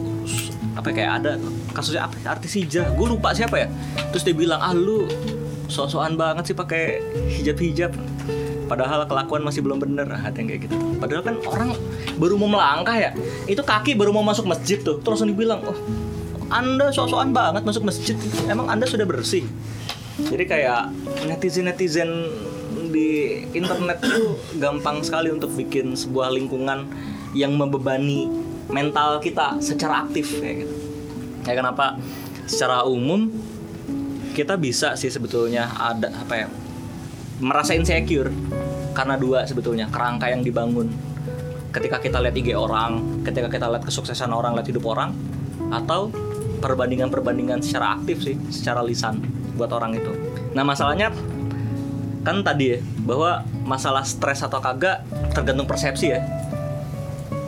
apa 0.77 0.87
ya, 0.93 0.95
kayak 0.95 1.13
ada 1.21 1.33
kasusnya 1.73 2.07
apa 2.07 2.15
artis 2.29 2.55
hijab 2.61 2.93
gue 2.95 3.07
lupa 3.09 3.33
siapa 3.33 3.57
ya. 3.57 3.69
Terus 4.13 4.23
dia 4.29 4.37
bilang 4.37 4.61
ah 4.61 4.77
lu 4.77 5.09
so-soan 5.67 6.15
banget 6.21 6.53
sih 6.53 6.57
pakai 6.57 7.01
hijab-hijab. 7.41 7.97
Padahal 8.71 9.03
kelakuan 9.11 9.43
masih 9.43 9.67
belum 9.67 9.83
bener 9.83 10.07
ah, 10.13 10.23
ada 10.23 10.37
yang 10.39 10.47
kayak 10.47 10.71
gitu. 10.71 10.77
Padahal 11.01 11.23
kan 11.27 11.37
orang 11.49 11.75
baru 12.21 12.37
mau 12.37 12.53
melangkah 12.53 12.95
ya 12.95 13.11
itu 13.49 13.65
kaki 13.65 13.97
baru 13.97 14.13
mau 14.13 14.23
masuk 14.23 14.47
masjid 14.47 14.79
tuh. 14.79 15.01
Terus 15.01 15.19
langsung 15.19 15.33
dibilang 15.33 15.65
oh 15.65 15.79
anda 16.51 16.91
so-soan 16.91 17.31
banget 17.31 17.63
masuk 17.63 17.87
masjid 17.87 18.15
emang 18.47 18.69
anda 18.69 18.85
sudah 18.85 19.09
bersih? 19.09 19.47
Jadi 20.21 20.45
kayak 20.45 20.93
netizen 21.25 21.65
netizen 21.65 22.11
di 22.91 23.41
internet 23.55 24.03
tuh 24.03 24.37
gampang 24.59 25.01
sekali 25.01 25.31
untuk 25.31 25.55
bikin 25.55 25.97
sebuah 25.97 26.35
lingkungan 26.35 26.87
yang 27.33 27.55
membebani 27.55 28.27
mental 28.71 29.23
kita 29.23 29.59
secara 29.63 30.07
aktif 30.07 30.39
kayak 30.39 30.67
gitu. 30.67 30.75
Kayak 31.47 31.65
kenapa 31.65 31.97
secara 32.51 32.83
umum 32.85 33.31
kita 34.35 34.59
bisa 34.59 34.95
sih 34.95 35.11
sebetulnya 35.11 35.71
ada 35.75 36.11
apa 36.11 36.35
ya 36.35 36.49
merasa 37.41 37.75
insecure 37.75 38.31
karena 38.93 39.17
dua 39.17 39.47
sebetulnya 39.49 39.89
kerangka 39.89 40.29
yang 40.29 40.45
dibangun 40.45 40.91
ketika 41.71 42.03
kita 42.03 42.19
lihat 42.19 42.35
IG 42.35 42.51
orang, 42.55 43.23
ketika 43.23 43.47
kita 43.47 43.71
lihat 43.71 43.87
kesuksesan 43.87 44.35
orang, 44.35 44.59
lihat 44.59 44.67
hidup 44.67 44.85
orang, 44.91 45.15
atau 45.71 46.11
perbandingan-perbandingan 46.59 47.63
secara 47.63 47.97
aktif 47.97 48.27
sih, 48.27 48.37
secara 48.51 48.83
lisan 48.83 49.23
buat 49.55 49.71
orang 49.71 49.97
itu. 49.97 50.11
Nah 50.53 50.67
masalahnya 50.67 51.15
kan 52.21 52.45
tadi 52.45 52.77
ya 52.77 52.79
bahwa 53.05 53.45
masalah 53.65 54.05
stres 54.05 54.45
atau 54.45 54.61
kagak 54.61 55.05
tergantung 55.33 55.65
persepsi 55.65 56.13
ya. 56.13 56.21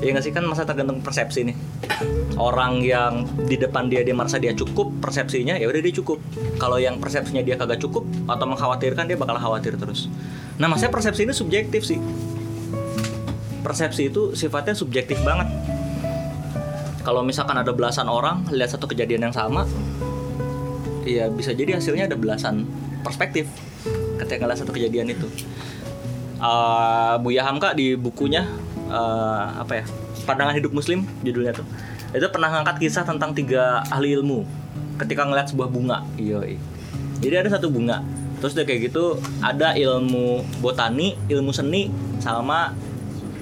Iya 0.03 0.19
nggak 0.19 0.25
sih 0.27 0.35
kan 0.35 0.43
masa 0.49 0.67
tergantung 0.67 0.99
persepsi 0.99 1.47
nih. 1.47 1.57
Orang 2.35 2.83
yang 2.83 3.29
di 3.47 3.55
depan 3.55 3.87
dia 3.87 4.03
dia 4.03 4.17
merasa 4.17 4.41
dia 4.41 4.51
cukup 4.51 4.91
persepsinya 4.99 5.55
ya 5.55 5.71
udah 5.71 5.79
dia 5.79 5.95
cukup. 5.95 6.19
Kalau 6.59 6.81
yang 6.81 6.99
persepsinya 6.99 7.45
dia 7.45 7.55
kagak 7.55 7.79
cukup 7.79 8.03
atau 8.27 8.47
mengkhawatirkan 8.51 9.07
dia 9.07 9.15
bakal 9.15 9.39
khawatir 9.39 9.79
terus. 9.79 10.11
Nah 10.59 10.67
maksudnya 10.67 10.91
persepsi 10.91 11.23
ini 11.29 11.35
subjektif 11.37 11.87
sih. 11.87 12.01
Persepsi 13.63 14.11
itu 14.11 14.35
sifatnya 14.35 14.75
subjektif 14.75 15.23
banget. 15.23 15.47
Kalau 17.07 17.23
misalkan 17.23 17.55
ada 17.59 17.71
belasan 17.71 18.11
orang 18.11 18.47
lihat 18.51 18.75
satu 18.75 18.91
kejadian 18.91 19.31
yang 19.31 19.35
sama, 19.35 19.67
Iya 21.03 21.27
bisa 21.35 21.51
jadi 21.51 21.79
hasilnya 21.79 22.07
ada 22.07 22.15
belasan 22.15 22.67
perspektif 23.03 23.51
ketika 24.23 24.55
satu 24.55 24.71
kejadian 24.71 25.11
itu. 25.11 25.27
Eh, 26.43 27.15
Buya 27.23 27.47
Hamka 27.47 27.75
di 27.75 27.95
bukunya 27.95 28.47
eh, 28.91 29.45
apa 29.59 29.83
ya 29.83 29.85
pandangan 30.23 30.55
hidup 30.55 30.71
Muslim 30.75 31.03
judulnya 31.27 31.55
tuh 31.55 31.67
itu 32.13 32.27
pernah 32.29 32.53
ngangkat 32.53 32.77
kisah 32.79 33.05
tentang 33.09 33.33
tiga 33.33 33.81
ahli 33.89 34.13
ilmu 34.21 34.45
ketika 35.01 35.25
ngeliat 35.25 35.49
sebuah 35.49 35.69
bunga. 35.73 36.05
Iya. 36.21 36.61
Jadi 37.25 37.35
ada 37.35 37.49
satu 37.49 37.73
bunga. 37.73 38.05
Terus 38.43 38.53
dia 38.59 38.67
kayak 38.67 38.93
gitu 38.93 39.17
ada 39.41 39.73
ilmu 39.79 40.43
botani, 40.61 41.15
ilmu 41.31 41.55
seni, 41.55 41.89
sama 42.19 42.75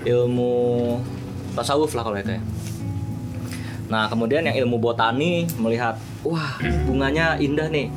ilmu 0.04 0.96
tasawuf 1.56 1.96
lah 1.96 2.04
kalau 2.04 2.20
itu 2.20 2.36
ya. 2.36 2.42
Nah, 3.90 4.06
kemudian 4.06 4.46
yang 4.46 4.54
ilmu 4.54 4.78
botani 4.78 5.50
melihat, 5.58 5.98
wah, 6.22 6.60
bunganya 6.86 7.40
indah 7.42 7.66
nih. 7.66 7.90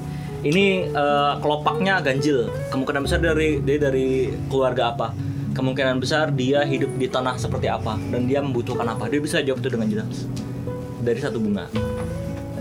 Ini 0.44 0.92
eh, 0.92 1.34
kelopaknya 1.40 2.04
ganjil. 2.04 2.52
Kemungkinan 2.68 3.02
besar 3.08 3.20
dari 3.24 3.64
dari 3.64 3.80
dari 3.80 4.08
keluarga 4.52 4.92
apa? 4.92 5.10
kemungkinan 5.54 6.02
besar 6.02 6.34
dia 6.34 6.66
hidup 6.66 6.98
di 6.98 7.06
tanah 7.06 7.38
seperti 7.38 7.70
apa? 7.70 7.94
Dan 8.10 8.26
dia 8.26 8.42
membutuhkan 8.42 8.90
apa? 8.90 9.06
Dia 9.06 9.22
bisa 9.22 9.38
jawab 9.46 9.62
itu 9.62 9.70
dengan 9.70 9.86
jelas. 9.86 10.26
Dari 11.06 11.20
satu 11.22 11.38
bunga. 11.38 11.70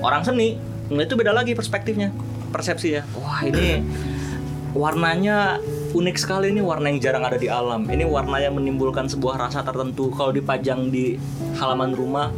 Orang 0.04 0.22
seni 0.22 0.60
itu 0.92 1.14
beda 1.16 1.32
lagi 1.32 1.56
perspektifnya 1.56 2.12
persepsi 2.52 3.00
ya 3.00 3.02
wah 3.16 3.40
ini 3.48 3.80
warnanya 4.76 5.56
unik 5.96 6.16
sekali. 6.20 6.52
Ini 6.52 6.60
warna 6.60 6.92
yang 6.92 7.00
jarang 7.00 7.24
ada 7.24 7.40
di 7.40 7.48
alam. 7.48 7.88
Ini 7.88 8.04
warnanya 8.04 8.52
menimbulkan 8.52 9.08
sebuah 9.08 9.40
rasa 9.40 9.64
tertentu. 9.64 10.12
Kalau 10.12 10.32
dipajang 10.32 10.92
di 10.92 11.16
halaman 11.56 11.96
rumah 11.96 12.28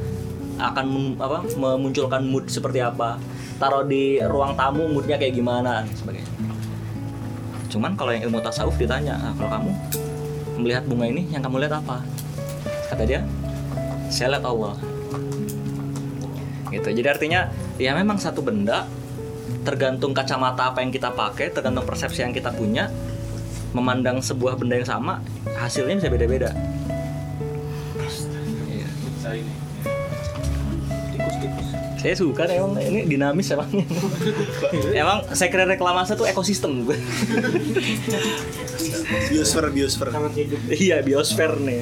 akan 0.59 1.19
apa, 1.19 1.43
memunculkan 1.59 2.23
mood 2.31 2.47
seperti 2.47 2.79
apa 2.79 3.19
taruh 3.59 3.87
di 3.87 4.19
ruang 4.23 4.59
tamu 4.59 4.91
moodnya 4.91 5.17
kayak 5.17 5.35
gimana 5.35 5.87
dan 5.87 5.95
sebagainya. 5.95 6.31
Cuman 7.71 7.99
kalau 7.99 8.15
yang 8.15 8.31
ilmu 8.31 8.39
tasawuf 8.39 8.79
ditanya 8.79 9.19
"Ah, 9.19 9.33
kalau 9.35 9.51
kamu 9.51 9.71
melihat 10.63 10.83
bunga 10.87 11.07
ini 11.11 11.27
yang 11.35 11.43
kamu 11.43 11.67
lihat 11.67 11.83
apa? 11.83 12.03
Kata 12.91 13.03
dia 13.03 13.27
saya 14.15 14.39
lihat 14.39 14.47
Allah. 14.47 14.79
Gitu. 16.71 16.89
Jadi 17.03 17.09
artinya 17.11 17.51
ya 17.79 17.95
memang 17.95 18.19
satu 18.19 18.43
benda 18.43 18.87
tergantung 19.67 20.13
kacamata 20.13 20.71
apa 20.71 20.85
yang 20.85 20.93
kita 20.93 21.11
pakai 21.11 21.51
tergantung 21.51 21.87
persepsi 21.89 22.23
yang 22.23 22.35
kita 22.35 22.53
punya 22.55 22.91
memandang 23.75 24.23
sebuah 24.23 24.55
benda 24.55 24.79
yang 24.79 24.87
sama 24.87 25.19
hasilnya 25.59 25.99
bisa 25.99 26.11
beda-beda. 26.13 26.51
Iya. 28.71 28.87
Tikus-tikus. 29.25 29.64
Saya 32.05 32.21
suka 32.21 32.45
emang 32.53 32.77
ini 32.85 33.09
dinamis 33.09 33.49
emang. 33.57 33.65
Emang 34.93 35.25
saya 35.33 35.49
kira 35.49 35.65
reklamasi 35.65 36.13
tuh 36.21 36.29
ekosistem. 36.29 36.85
Gue 36.85 37.01
biosfer 39.33 39.65
biosfer 39.73 40.13
iya 40.69 41.01
biosfer 41.01 41.57
nih. 41.57 41.81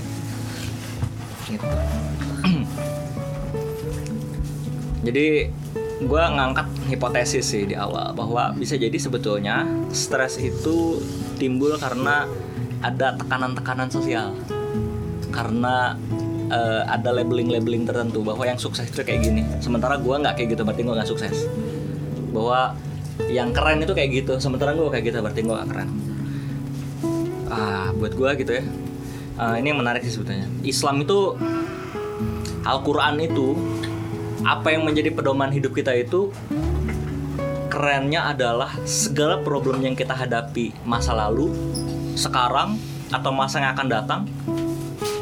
Gitu. 1.50 1.66
jadi 5.10 5.50
gue 6.06 6.22
ngangkat 6.38 6.70
hipotesis 6.86 7.42
sih 7.42 7.66
di 7.66 7.74
awal 7.74 8.14
bahwa 8.14 8.54
bisa 8.54 8.78
jadi 8.78 8.94
sebetulnya 8.94 9.66
stres 9.90 10.38
itu 10.38 11.02
timbul 11.42 11.74
karena 11.82 12.30
ada 12.78 13.18
tekanan-tekanan 13.18 13.90
sosial. 13.90 14.38
Karena 15.34 15.98
eh, 16.52 16.82
ada 16.84 17.10
labeling-labeling 17.16 17.88
tertentu 17.88 18.20
bahwa 18.20 18.44
yang 18.44 18.60
sukses 18.60 18.92
itu 18.92 19.00
kayak 19.00 19.24
gini. 19.24 19.42
Sementara 19.64 19.96
gue 19.96 20.12
nggak 20.12 20.36
kayak 20.36 20.48
gitu 20.52 20.62
berarti 20.62 20.82
gue 20.84 20.94
nggak 20.94 21.08
sukses. 21.08 21.36
Bahwa 22.30 22.76
yang 23.28 23.52
keren 23.56 23.80
itu 23.80 23.92
kayak 23.92 24.10
gitu 24.24 24.32
sementara 24.40 24.76
gue 24.76 24.88
kayak 24.88 25.04
gitu 25.12 25.18
berarti 25.20 25.40
gue 25.44 25.54
gak 25.54 25.68
keren. 25.68 25.90
Ah 27.52 27.88
buat 27.96 28.12
gue 28.16 28.30
gitu 28.44 28.52
ya. 28.60 28.64
Ah, 29.40 29.56
ini 29.56 29.72
yang 29.72 29.80
menarik 29.80 30.04
sih 30.04 30.12
sebetulnya. 30.12 30.48
Islam 30.64 31.04
itu 31.04 31.36
Al-Quran 32.62 33.16
itu 33.20 33.56
apa 34.42 34.74
yang 34.74 34.86
menjadi 34.86 35.10
pedoman 35.14 35.50
hidup 35.50 35.72
kita 35.74 35.94
itu 35.94 36.30
kerennya 37.70 38.28
adalah 38.28 38.74
segala 38.84 39.40
problem 39.40 39.80
yang 39.80 39.96
kita 39.96 40.12
hadapi 40.12 40.74
masa 40.84 41.14
lalu 41.14 41.50
sekarang 42.18 42.76
atau 43.08 43.30
masa 43.32 43.62
yang 43.62 43.72
akan 43.72 43.88
datang 43.88 44.22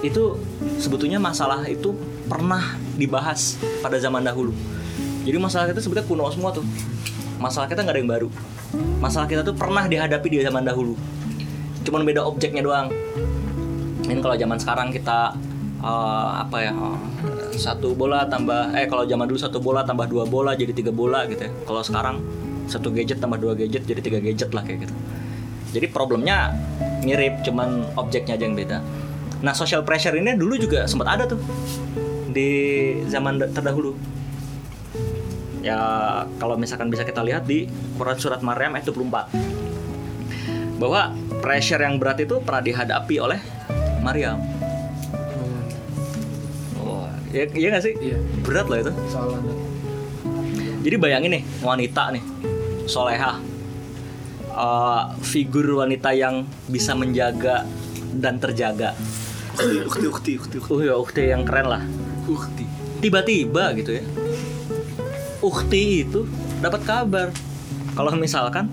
itu 0.00 0.34
sebetulnya 0.80 1.20
masalah 1.20 1.60
itu 1.68 1.92
pernah 2.24 2.80
dibahas 2.96 3.60
pada 3.84 4.00
zaman 4.00 4.24
dahulu. 4.24 4.56
Jadi 5.28 5.36
masalah 5.36 5.68
kita 5.68 5.84
sebetulnya 5.84 6.08
kuno 6.08 6.24
semua 6.32 6.50
tuh. 6.56 6.64
Masalah 7.36 7.68
kita 7.68 7.84
nggak 7.84 7.94
ada 7.94 8.00
yang 8.00 8.10
baru. 8.10 8.28
Masalah 8.98 9.28
kita 9.28 9.44
tuh 9.44 9.52
pernah 9.52 9.84
dihadapi 9.84 10.26
di 10.32 10.40
zaman 10.40 10.64
dahulu. 10.64 10.96
Cuman 11.84 12.02
beda 12.08 12.24
objeknya 12.24 12.64
doang. 12.64 12.88
Ini 14.08 14.18
kalau 14.24 14.34
zaman 14.34 14.58
sekarang 14.58 14.88
kita 14.90 15.36
eh, 15.84 16.30
apa 16.40 16.56
ya 16.64 16.72
eh, 16.72 16.98
satu 17.60 17.92
bola 17.92 18.24
tambah 18.24 18.72
eh 18.72 18.88
kalau 18.88 19.04
zaman 19.04 19.28
dulu 19.28 19.38
satu 19.38 19.60
bola 19.60 19.84
tambah 19.84 20.08
dua 20.08 20.24
bola 20.24 20.56
jadi 20.56 20.72
tiga 20.72 20.90
bola 20.90 21.28
gitu 21.28 21.44
ya. 21.44 21.52
Kalau 21.68 21.84
sekarang 21.84 22.16
satu 22.64 22.88
gadget 22.88 23.20
tambah 23.20 23.36
dua 23.36 23.52
gadget 23.52 23.84
jadi 23.84 24.00
tiga 24.00 24.18
gadget 24.24 24.50
lah 24.56 24.64
kayak 24.64 24.88
gitu. 24.88 24.94
Jadi 25.70 25.86
problemnya 25.92 26.56
mirip 27.04 27.44
cuman 27.46 27.86
objeknya 27.94 28.34
aja 28.34 28.44
yang 28.48 28.56
beda 28.56 28.80
nah 29.40 29.56
social 29.56 29.82
pressure 29.84 30.16
ini 30.16 30.36
dulu 30.36 30.56
juga 30.60 30.84
sempat 30.84 31.16
ada 31.16 31.24
tuh 31.24 31.40
di 32.30 32.48
zaman 33.08 33.40
da- 33.40 33.50
terdahulu 33.50 33.96
ya 35.60 35.80
kalau 36.40 36.56
misalkan 36.56 36.88
bisa 36.88 37.04
kita 37.04 37.20
lihat 37.24 37.44
di 37.44 37.68
Quran 37.96 38.16
surat 38.16 38.40
Maryam 38.40 38.76
ayat 38.76 38.88
24 38.88 40.80
bahwa 40.80 41.12
pressure 41.44 41.80
yang 41.80 42.00
berat 42.00 42.24
itu 42.24 42.40
pernah 42.40 42.64
dihadapi 42.64 43.20
oleh 43.20 43.36
Maryam. 44.00 44.40
Oh, 46.80 47.04
iya, 47.36 47.44
iya 47.52 47.68
gak 47.76 47.84
sih? 47.84 47.92
Iya. 48.00 48.16
Berat 48.40 48.64
loh 48.72 48.80
itu. 48.80 48.92
Jadi 50.80 50.96
bayangin 50.96 51.36
nih 51.36 51.44
wanita 51.60 52.16
nih, 52.16 52.24
solehah, 52.88 53.36
Eh, 54.50 55.02
figur 55.24 55.78
wanita 55.78 56.10
yang 56.10 56.42
bisa 56.66 56.92
menjaga 56.92 57.64
dan 58.12 58.36
terjaga. 58.36 58.92
Ukti 59.50 59.76
ukti 59.82 60.06
ukti 60.06 60.32
ukti 60.38 60.56
Uh 60.60 60.80
ya 60.82 60.94
ukti 60.96 61.22
yang 61.30 61.42
keren 61.42 61.66
lah. 61.66 61.82
Ukti. 62.30 62.64
Tiba-tiba 63.00 63.72
gitu 63.80 63.96
ya, 63.96 64.04
ukti 65.40 66.04
itu 66.04 66.28
dapat 66.60 66.84
kabar 66.84 67.32
kalau 67.96 68.12
misalkan 68.12 68.68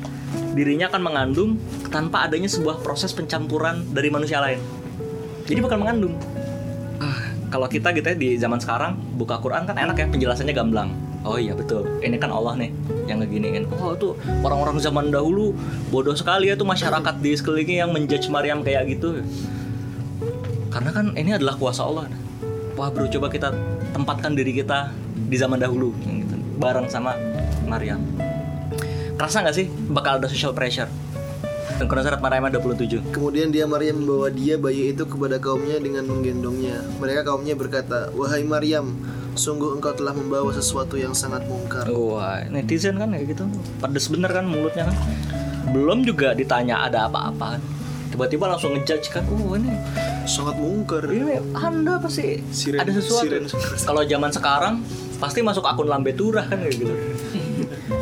dirinya 0.52 0.92
akan 0.92 1.02
mengandung 1.02 1.56
tanpa 1.88 2.28
adanya 2.28 2.52
sebuah 2.52 2.84
proses 2.84 3.16
pencampuran 3.16 3.88
dari 3.96 4.12
manusia 4.12 4.44
lain. 4.44 4.60
Jadi 5.48 5.64
bakal 5.64 5.80
mengandung. 5.80 6.20
Ah, 7.00 7.32
kalau 7.48 7.72
kita 7.72 7.96
gitu 7.96 8.04
ya 8.12 8.16
di 8.20 8.36
zaman 8.36 8.60
sekarang 8.60 9.00
buka 9.16 9.40
Quran 9.40 9.64
kan 9.64 9.80
enak 9.80 9.96
ya 9.96 10.08
penjelasannya 10.12 10.52
gamblang. 10.52 10.92
Oh 11.24 11.40
iya 11.40 11.56
betul. 11.56 11.88
Ini 12.04 12.20
kan 12.20 12.32
Allah 12.32 12.60
nih 12.60 12.72
yang 13.08 13.24
ngeginiin. 13.24 13.64
Oh 13.80 13.96
tuh 13.96 14.20
orang-orang 14.44 14.76
zaman 14.84 15.08
dahulu 15.08 15.56
bodoh 15.88 16.16
sekali 16.20 16.52
ya 16.52 16.60
tuh 16.60 16.68
masyarakat 16.68 17.16
di 17.24 17.32
sekelilingnya 17.32 17.88
yang 17.88 17.92
menjudge 17.96 18.28
Maryam 18.28 18.60
kayak 18.60 18.92
gitu. 18.92 19.24
Karena 20.78 20.94
kan 20.94 21.10
ini 21.18 21.34
adalah 21.34 21.58
kuasa 21.58 21.90
Allah. 21.90 22.06
Wah 22.78 22.94
bro 22.94 23.10
coba 23.10 23.34
kita 23.34 23.50
tempatkan 23.98 24.38
diri 24.38 24.54
kita 24.54 24.94
di 25.18 25.34
zaman 25.34 25.58
dahulu 25.58 25.90
gitu, 26.06 26.38
bareng 26.62 26.86
sama 26.86 27.18
Maryam. 27.66 27.98
Kerasa 29.18 29.42
nggak 29.42 29.58
sih 29.58 29.66
bakal 29.90 30.22
ada 30.22 30.30
social 30.30 30.54
pressure? 30.54 30.86
Quran 31.82 32.06
surat 32.06 32.22
Maryam 32.22 32.46
ayat 32.46 32.62
27. 32.62 33.10
Kemudian 33.10 33.50
dia 33.50 33.66
Maryam 33.66 34.06
membawa 34.06 34.30
dia 34.30 34.62
bayi 34.62 34.94
itu 34.94 35.10
kepada 35.10 35.42
kaumnya 35.42 35.82
dengan 35.82 36.06
menggendongnya. 36.06 36.86
Mereka 37.02 37.26
kaumnya 37.26 37.58
berkata, 37.58 38.14
Wahai 38.14 38.46
Maryam, 38.46 38.94
sungguh 39.34 39.82
engkau 39.82 39.98
telah 39.98 40.14
membawa 40.14 40.54
sesuatu 40.54 40.94
yang 40.94 41.18
sangat 41.18 41.46
mungkar. 41.50 41.90
Wah, 41.90 42.46
netizen 42.54 43.02
kan 43.02 43.18
kayak 43.18 43.34
gitu. 43.34 43.50
Pedes 43.82 44.10
bener 44.14 44.30
kan 44.30 44.46
mulutnya 44.46 44.94
kan. 44.94 44.98
Belum 45.74 46.06
juga 46.06 46.38
ditanya 46.38 46.86
ada 46.86 47.10
apa-apa 47.10 47.58
kan. 47.58 47.62
Tiba-tiba 48.14 48.50
langsung 48.50 48.74
ngejudge 48.74 49.14
kan. 49.14 49.22
Oh 49.30 49.54
ini, 49.54 49.74
Sangat 50.28 50.60
mungkar. 50.60 51.08
ini 51.08 51.40
anda 51.56 51.98
pasti 51.98 52.44
Siren- 52.52 52.84
ada 52.84 52.92
sesuatu. 52.92 53.24
siren. 53.26 53.44
Kalau 53.80 54.04
zaman 54.04 54.30
sekarang 54.30 54.74
pasti 55.18 55.40
masuk 55.40 55.64
akun 55.64 55.88
lambe 55.88 56.12
turah 56.12 56.44
kan 56.44 56.60
kayak 56.60 56.76
gitu. 56.78 56.94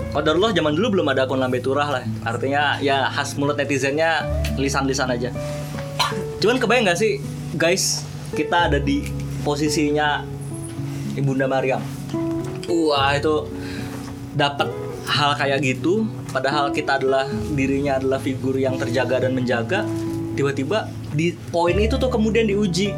Qadarullah 0.09 0.51
zaman 0.51 0.73
dulu 0.73 0.99
belum 0.99 1.07
ada 1.11 1.23
akun 1.23 1.37
lambe 1.37 1.61
turah 1.61 1.87
lah. 1.87 2.03
Artinya 2.23 2.81
ya 2.81 3.07
khas 3.07 3.37
mulut 3.37 3.55
netizennya 3.55 4.25
lisan-lisan 4.57 5.07
aja. 5.07 5.29
Cuman 6.41 6.57
kebayang 6.57 6.89
nggak 6.89 6.99
sih 6.99 7.21
guys 7.53 8.03
kita 8.33 8.67
ada 8.67 8.81
di 8.81 9.05
posisinya 9.45 10.25
Ibunda 11.13 11.45
Maryam. 11.45 11.79
Wah 12.65 13.13
itu 13.13 13.47
dapat 14.33 14.67
hal 15.05 15.37
kayak 15.37 15.61
gitu 15.61 16.09
padahal 16.33 16.73
kita 16.73 16.97
adalah 16.97 17.29
dirinya 17.53 17.95
adalah 17.95 18.17
figur 18.17 18.57
yang 18.57 18.75
terjaga 18.75 19.23
dan 19.23 19.31
menjaga 19.31 19.85
tiba-tiba 20.35 20.91
di 21.15 21.31
poin 21.49 21.75
itu 21.79 21.95
tuh 21.95 22.11
kemudian 22.11 22.45
diuji. 22.45 22.91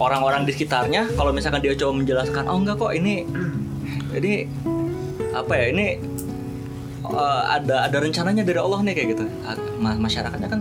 Orang-orang 0.00 0.48
di 0.48 0.56
sekitarnya 0.56 1.12
kalau 1.12 1.28
misalkan 1.28 1.60
dia 1.60 1.76
coba 1.76 2.00
menjelaskan 2.00 2.48
oh 2.48 2.56
enggak 2.56 2.80
kok 2.80 2.92
ini 2.96 3.28
ini 4.16 4.48
apa 5.36 5.52
ya 5.60 5.66
ini 5.72 5.86
eh, 7.04 7.42
ada 7.52 7.84
ada 7.84 7.96
rencananya 8.00 8.44
dari 8.44 8.60
Allah 8.60 8.80
nih 8.80 8.94
kayak 8.96 9.08
gitu. 9.16 9.24
Ma- 9.76 10.00
masyarakatnya 10.00 10.48
kan 10.48 10.60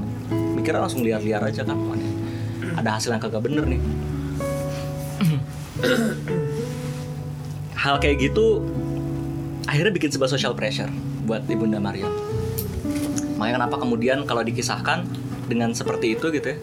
mikirnya 0.59 0.83
langsung 0.83 1.07
liar-liar 1.07 1.39
aja 1.39 1.63
kan 1.63 1.79
ada 2.75 2.99
hasil 2.99 3.15
yang 3.15 3.23
kagak 3.23 3.43
bener 3.43 3.63
nih. 3.63 3.79
Hal 7.79 7.95
kayak 8.03 8.19
gitu 8.19 8.67
akhirnya 9.63 9.95
bikin 9.95 10.11
sebuah 10.11 10.27
social 10.27 10.51
pressure 10.51 10.91
buat 11.23 11.47
ibunda 11.47 11.79
Maryam 11.79 12.11
makanya 13.39 13.63
kenapa 13.63 13.75
kemudian 13.79 14.27
kalau 14.27 14.43
dikisahkan 14.43 15.07
dengan 15.47 15.71
seperti 15.71 16.19
itu 16.19 16.27
gitu 16.35 16.53
ya 16.53 16.57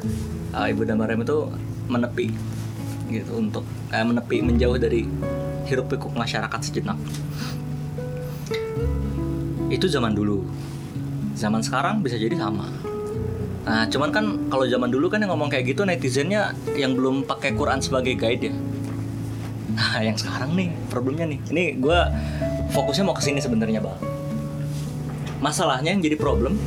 uh, 0.53 0.67
ibunda 0.69 0.93
Maryam 0.93 1.25
itu 1.25 1.49
menepi 1.89 2.29
gitu 3.09 3.41
untuk 3.41 3.65
eh, 3.91 4.05
menepi 4.05 4.45
menjauh 4.45 4.77
dari 4.77 5.09
hiruk 5.65 5.89
pikuk 5.89 6.13
masyarakat 6.13 6.61
sejenak 6.61 7.01
itu 9.73 9.89
zaman 9.89 10.13
dulu 10.13 10.45
zaman 11.33 11.65
sekarang 11.65 12.05
bisa 12.05 12.21
jadi 12.21 12.37
sama 12.37 12.69
Nah, 13.67 13.83
cuman 13.91 14.15
kan 14.15 14.25
kalau 14.47 14.63
zaman 14.63 14.95
dulu 14.95 15.11
kan 15.11 15.19
yang 15.19 15.35
ngomong 15.35 15.51
kayak 15.51 15.75
gitu 15.75 15.83
netizennya 15.83 16.55
yang 16.79 16.95
belum 16.95 17.27
pakai 17.27 17.51
Quran 17.59 17.83
sebagai 17.83 18.15
guide 18.15 18.47
ya. 18.47 18.55
Nah, 19.75 19.99
yang 20.07 20.15
sekarang 20.15 20.55
nih 20.55 20.71
problemnya 20.87 21.27
nih. 21.27 21.43
Ini 21.51 21.65
gue 21.83 21.99
fokusnya 22.71 23.03
mau 23.03 23.19
ke 23.19 23.27
sini 23.27 23.43
sebenarnya, 23.43 23.83
Bang. 23.83 23.99
Masalahnya 25.47 25.95
yang 25.95 26.03
jadi 26.03 26.19
problem 26.19 26.59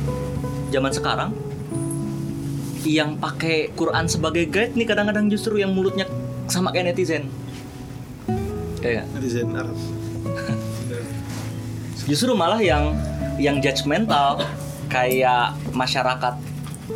zaman 0.72 0.88
sekarang 0.88 1.36
yang 2.88 3.20
pakai 3.20 3.68
Quran 3.76 4.08
sebagai 4.08 4.48
guide 4.48 4.72
nih 4.72 4.88
kadang-kadang 4.88 5.28
justru 5.28 5.60
yang 5.60 5.76
mulutnya 5.76 6.08
sama 6.48 6.72
kayak 6.72 6.96
netizen. 6.96 7.28
Kayak 8.80 9.04
netizen 9.12 9.52
Arab 9.52 9.76
justru 12.08 12.32
malah 12.32 12.56
yang 12.64 12.96
yang 13.36 13.60
judgmental 13.60 14.40
kayak 14.88 15.52
masyarakat 15.76 16.40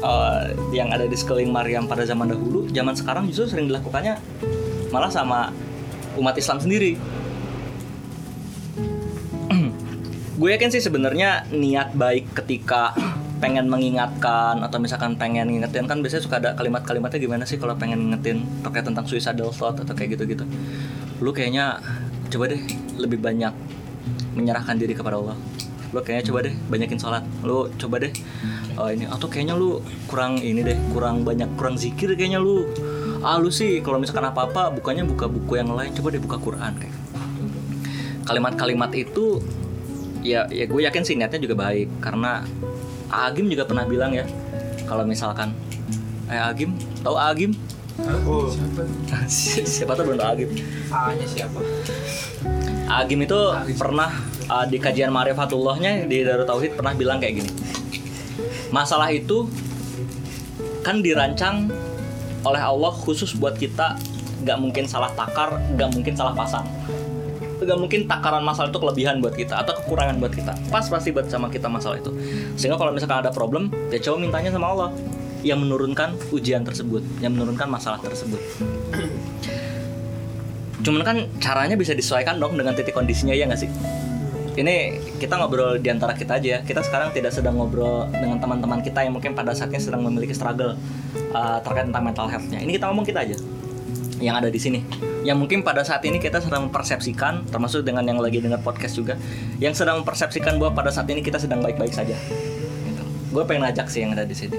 eh, 0.01 0.42
yang 0.73 0.88
ada 0.88 1.05
di 1.05 1.12
sekeliling 1.12 1.53
Maryam 1.53 1.85
pada 1.85 2.09
zaman 2.09 2.33
dahulu, 2.33 2.64
zaman 2.73 2.97
sekarang 2.97 3.29
justru 3.29 3.53
sering 3.53 3.68
dilakukannya 3.68 4.16
malah 4.88 5.12
sama 5.12 5.53
umat 6.16 6.33
Islam 6.40 6.64
sendiri. 6.64 6.97
Gue 10.44 10.52
yakin 10.52 10.68
sih 10.68 10.85
sebenarnya 10.85 11.48
niat 11.57 11.96
baik 11.96 12.37
ketika 12.37 12.92
pengen 13.40 13.64
mengingatkan 13.64 14.61
atau 14.61 14.76
misalkan 14.76 15.16
pengen 15.16 15.48
ngingetin 15.48 15.88
kan 15.88 16.04
biasanya 16.04 16.20
suka 16.20 16.37
ada 16.37 16.52
kalimat-kalimatnya 16.52 17.16
gimana 17.16 17.48
sih 17.48 17.57
kalau 17.57 17.72
pengen 17.80 18.12
ngingetin 18.12 18.44
terkait 18.61 18.85
tentang 18.85 19.09
suicidal 19.09 19.48
thought 19.48 19.80
atau 19.80 19.96
kayak 19.96 20.20
gitu-gitu. 20.20 20.44
Lu 21.24 21.33
kayaknya 21.33 21.80
coba 22.28 22.52
deh 22.52 22.61
lebih 23.00 23.24
banyak 23.24 23.57
menyerahkan 24.37 24.76
diri 24.76 24.92
kepada 24.92 25.16
Allah. 25.16 25.33
Lu 25.96 26.04
kayaknya 26.04 26.28
coba 26.28 26.38
deh 26.44 26.52
banyakin 26.68 26.98
sholat. 27.00 27.24
Lu 27.40 27.72
coba 27.80 28.04
deh 28.04 28.12
oh 28.76 28.92
ini 28.92 29.09
atau 29.09 29.33
kayaknya 29.33 29.57
lu 29.57 29.80
kurang 30.12 30.44
ini 30.44 30.61
deh 30.61 30.76
kurang 30.92 31.24
banyak 31.24 31.57
kurang 31.57 31.80
zikir 31.80 32.12
kayaknya 32.20 32.37
lu. 32.37 32.68
Ah 33.24 33.40
lu 33.40 33.48
sih 33.48 33.80
kalau 33.80 33.96
misalkan 33.96 34.28
apa 34.28 34.44
apa 34.44 34.68
bukannya 34.76 35.09
buka 35.09 35.24
buku 35.24 35.57
yang 35.57 35.72
lain 35.72 35.96
coba 35.96 36.12
deh 36.12 36.20
buka 36.20 36.37
Quran 36.37 36.76
kayak 36.76 36.92
kalimat-kalimat 38.28 38.92
itu 38.92 39.40
ya 40.24 40.48
ya 40.48 40.64
gue 40.64 40.80
yakin 40.80 41.02
sih 41.04 41.14
niatnya 41.14 41.38
juga 41.44 41.54
baik 41.68 42.00
karena 42.00 42.42
Agim 43.12 43.46
juga 43.52 43.68
pernah 43.68 43.84
bilang 43.84 44.16
ya 44.16 44.24
kalau 44.88 45.04
misalkan 45.04 45.52
eh 46.32 46.40
Agim 46.40 46.74
tahu 47.04 47.14
Agim 47.14 47.52
Oh, 48.26 48.50
siapa? 48.50 48.82
siapa 49.62 49.94
tuh 49.94 50.02
belum 50.02 50.18
tahu 50.18 50.28
Agim 50.34 50.50
A-nya 50.90 51.26
siapa? 51.30 51.62
Agim 52.90 53.22
itu 53.22 53.38
pernah 53.78 54.10
uh, 54.50 54.66
di 54.66 54.82
kajian 54.82 55.14
Ma'rifatullahnya 55.14 56.10
di 56.10 56.26
Darut 56.26 56.44
Tauhid 56.48 56.74
pernah 56.74 56.92
bilang 56.92 57.22
kayak 57.22 57.38
gini. 57.38 57.50
Masalah 58.74 59.14
itu 59.14 59.46
kan 60.82 61.00
dirancang 61.00 61.70
oleh 62.44 62.60
Allah 62.60 62.92
khusus 62.92 63.32
buat 63.32 63.56
kita 63.56 63.96
nggak 64.44 64.58
mungkin 64.60 64.84
salah 64.84 65.08
takar, 65.16 65.56
nggak 65.78 65.90
mungkin 65.96 66.12
salah 66.12 66.37
pasang. 66.37 66.66
Nggak 67.61 67.79
mungkin 67.79 68.01
takaran 68.11 68.43
masalah 68.43 68.69
itu 68.69 68.79
kelebihan 68.81 69.23
buat 69.23 69.35
kita 69.35 69.55
atau 69.62 69.73
kekurangan 69.83 70.19
buat 70.19 70.33
kita. 70.35 70.53
Pas 70.69 70.85
pasti 70.87 71.14
buat 71.14 71.31
sama 71.31 71.49
kita 71.49 71.71
masalah 71.71 72.01
itu. 72.01 72.11
Sehingga 72.59 72.77
kalau 72.77 72.90
misalkan 72.93 73.23
ada 73.23 73.31
problem, 73.31 73.71
ya 73.88 73.99
coba 74.03 74.17
mintanya 74.21 74.51
sama 74.51 74.67
Allah 74.75 74.88
yang 75.45 75.61
menurunkan 75.61 76.17
ujian 76.33 76.64
tersebut, 76.64 77.05
yang 77.21 77.37
menurunkan 77.37 77.69
masalah 77.69 78.01
tersebut. 78.01 78.40
Cuman 80.85 81.01
kan 81.05 81.17
caranya 81.40 81.77
bisa 81.77 81.97
disesuaikan 81.97 82.37
dong 82.37 82.61
dengan 82.61 82.77
titik 82.77 82.93
kondisinya 82.93 83.33
ya 83.33 83.49
nggak 83.49 83.61
sih? 83.61 83.71
Ini 84.55 85.03
kita 85.19 85.35
ngobrol 85.35 85.83
di 85.83 85.90
antara 85.90 86.14
kita 86.14 86.38
aja 86.38 86.49
ya. 86.49 86.59
Kita 86.62 86.79
sekarang 86.85 87.11
tidak 87.11 87.35
sedang 87.35 87.59
ngobrol 87.59 88.07
dengan 88.12 88.38
teman-teman 88.38 88.79
kita 88.85 89.03
yang 89.03 89.17
mungkin 89.17 89.35
pada 89.35 89.51
saatnya 89.51 89.83
sedang 89.83 90.07
memiliki 90.07 90.31
struggle 90.31 90.79
uh, 91.35 91.59
terkait 91.59 91.90
tentang 91.90 92.05
mental 92.07 92.27
health-nya. 92.31 92.62
Ini 92.62 92.79
kita 92.79 92.87
ngomong 92.87 93.03
kita 93.03 93.27
aja 93.27 93.37
yang 94.24 94.40
ada 94.40 94.48
di 94.48 94.56
sini. 94.56 94.80
Yang 95.24 95.37
mungkin 95.44 95.60
pada 95.60 95.84
saat 95.84 96.00
ini 96.08 96.16
kita 96.16 96.40
sedang 96.40 96.68
mempersepsikan, 96.72 97.48
termasuk 97.48 97.84
dengan 97.84 98.04
yang 98.08 98.20
lagi 98.20 98.40
dengar 98.40 98.64
podcast 98.64 98.96
juga, 98.96 99.20
yang 99.60 99.76
sedang 99.76 100.00
mempersepsikan 100.00 100.56
bahwa 100.56 100.72
pada 100.72 100.90
saat 100.92 101.08
ini 101.12 101.20
kita 101.20 101.37
sedang 101.37 101.60
baik-baik 101.60 101.92
saja. 101.92 102.16
Gitu. 102.88 103.04
Gue 103.32 103.44
pengen 103.44 103.68
ngajak 103.68 103.87
sih 103.92 104.00
yang 104.00 104.16
ada 104.16 104.24
di 104.24 104.32
sini 104.32 104.56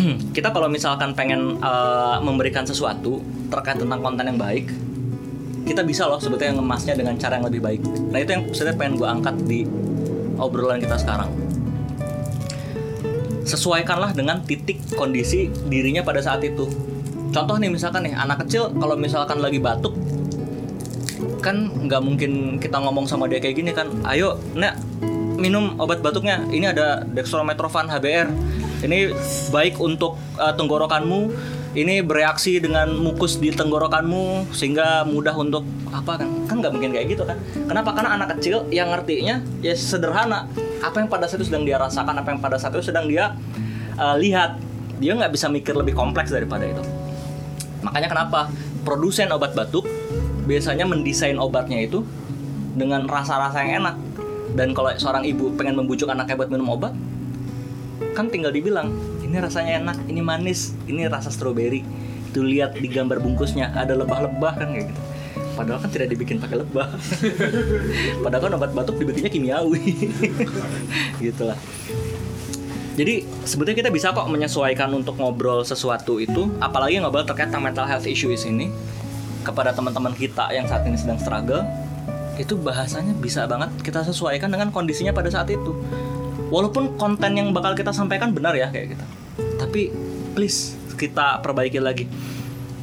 kita 0.36 0.48
kalau 0.54 0.68
misalkan 0.70 1.12
pengen 1.12 1.58
uh, 1.60 2.18
memberikan 2.22 2.64
sesuatu 2.64 3.20
terkait 3.50 3.78
tentang 3.78 4.00
konten 4.00 4.24
yang 4.26 4.38
baik 4.38 4.70
kita 5.66 5.84
bisa 5.84 6.08
loh 6.08 6.18
sebetulnya 6.18 6.58
ngemasnya 6.58 6.94
dengan 6.96 7.14
cara 7.20 7.38
yang 7.38 7.46
lebih 7.46 7.60
baik 7.62 7.82
nah 8.10 8.18
itu 8.18 8.30
yang 8.32 8.42
sebenarnya 8.50 8.78
pengen 8.78 8.94
gue 8.96 9.08
angkat 9.08 9.34
di 9.46 9.60
obrolan 10.40 10.80
kita 10.80 10.96
sekarang 10.96 11.30
sesuaikanlah 13.44 14.14
dengan 14.14 14.40
titik 14.46 14.78
kondisi 14.94 15.50
dirinya 15.66 16.06
pada 16.06 16.22
saat 16.22 16.42
itu 16.46 16.70
contoh 17.30 17.56
nih 17.58 17.70
misalkan 17.70 18.06
nih 18.06 18.14
anak 18.14 18.46
kecil 18.46 18.70
kalau 18.76 18.94
misalkan 18.98 19.38
lagi 19.38 19.62
batuk 19.62 19.94
kan 21.40 21.72
nggak 21.88 22.02
mungkin 22.04 22.60
kita 22.60 22.76
ngomong 22.76 23.08
sama 23.08 23.24
dia 23.24 23.40
kayak 23.40 23.56
gini 23.56 23.70
kan 23.72 23.88
ayo 24.04 24.36
nak 24.52 24.76
minum 25.40 25.74
obat 25.80 26.04
batuknya. 26.04 26.44
Ini 26.52 26.76
ada 26.76 27.02
dextromethorphan 27.08 27.88
HBR 27.88 28.28
ini 28.84 29.12
baik 29.48 29.80
untuk 29.80 30.20
uh, 30.36 30.52
tenggorokanmu. 30.52 31.32
Ini 31.70 32.02
bereaksi 32.02 32.58
dengan 32.58 32.90
mukus 32.98 33.38
di 33.38 33.54
tenggorokanmu 33.54 34.50
sehingga 34.50 35.06
mudah 35.06 35.32
untuk 35.38 35.62
apa 35.94 36.18
kan? 36.20 36.28
Kan 36.50 36.60
nggak 36.60 36.72
mungkin 36.76 36.90
kayak 36.92 37.14
gitu 37.14 37.22
kan. 37.24 37.40
Kenapa? 37.64 37.94
Karena 37.94 38.20
anak 38.20 38.36
kecil 38.36 38.66
yang 38.68 38.92
ngertinya 38.92 39.40
ya 39.64 39.72
sederhana. 39.72 40.50
Apa 40.82 41.00
yang 41.00 41.08
pada 41.08 41.30
saat 41.30 41.40
itu 41.40 41.48
sedang 41.48 41.64
dia 41.64 41.78
rasakan 41.78 42.14
apa 42.20 42.28
yang 42.34 42.40
pada 42.42 42.56
saat 42.58 42.74
itu 42.76 42.84
sedang 42.90 43.08
dia 43.08 43.32
uh, 43.96 44.16
lihat. 44.20 44.60
Dia 45.00 45.16
nggak 45.16 45.32
bisa 45.32 45.48
mikir 45.48 45.72
lebih 45.72 45.96
kompleks 45.96 46.28
daripada 46.28 46.68
itu 46.68 46.99
makanya 47.80 48.08
kenapa? 48.10 48.52
Produsen 48.82 49.28
obat 49.32 49.52
batuk 49.52 49.84
biasanya 50.48 50.88
mendesain 50.88 51.36
obatnya 51.36 51.78
itu 51.84 52.02
dengan 52.74 53.06
rasa-rasa 53.06 53.60
yang 53.64 53.84
enak. 53.84 53.96
Dan 54.56 54.74
kalau 54.74 54.90
seorang 54.98 55.22
ibu 55.22 55.54
pengen 55.54 55.78
membujuk 55.78 56.10
anaknya 56.10 56.34
buat 56.34 56.50
minum 56.50 56.74
obat 56.74 56.90
kan 58.10 58.26
tinggal 58.26 58.50
dibilang 58.50 58.90
ini 59.22 59.38
rasanya 59.38 59.78
enak 59.78 59.96
ini 60.10 60.20
manis 60.24 60.74
ini 60.90 61.06
rasa 61.06 61.30
stroberi. 61.30 61.86
Itu 62.30 62.42
lihat 62.42 62.78
di 62.78 62.86
gambar 62.90 63.22
bungkusnya 63.22 63.74
ada 63.74 63.94
lebah-lebah 63.94 64.52
kan 64.58 64.68
kayak 64.74 64.90
gitu. 64.90 65.02
Padahal 65.54 65.78
kan 65.82 65.90
tidak 65.92 66.08
dibikin 66.14 66.40
pakai 66.40 66.62
lebah. 66.62 66.88
Padahal 68.24 68.42
kan 68.48 68.52
obat 68.58 68.70
batuk 68.74 68.96
dibikinnya 68.98 69.30
kimiawi. 69.30 70.10
Gitulah 71.22 71.58
jadi 73.00 73.24
sebetulnya 73.48 73.80
kita 73.80 73.88
bisa 73.88 74.12
kok 74.12 74.28
menyesuaikan 74.28 74.92
untuk 74.92 75.16
ngobrol 75.16 75.64
sesuatu 75.64 76.20
itu 76.20 76.52
apalagi 76.60 77.00
ngobrol 77.00 77.24
terkait 77.24 77.48
mental 77.56 77.88
health 77.88 78.04
issues 78.04 78.44
ini 78.44 78.68
kepada 79.40 79.72
teman-teman 79.72 80.12
kita 80.12 80.52
yang 80.52 80.68
saat 80.68 80.84
ini 80.84 81.00
sedang 81.00 81.16
struggle 81.16 81.64
itu 82.36 82.60
bahasanya 82.60 83.16
bisa 83.16 83.48
banget 83.48 83.72
kita 83.80 84.04
sesuaikan 84.04 84.52
dengan 84.52 84.68
kondisinya 84.68 85.16
pada 85.16 85.32
saat 85.32 85.48
itu. 85.48 85.72
Walaupun 86.52 87.00
konten 87.00 87.40
yang 87.40 87.56
bakal 87.56 87.72
kita 87.72 87.88
sampaikan 87.92 88.36
benar 88.36 88.52
ya 88.52 88.68
kayak 88.68 88.96
gitu. 88.96 89.04
Tapi 89.56 89.92
please 90.36 90.76
kita 91.00 91.40
perbaiki 91.40 91.80
lagi. 91.80 92.04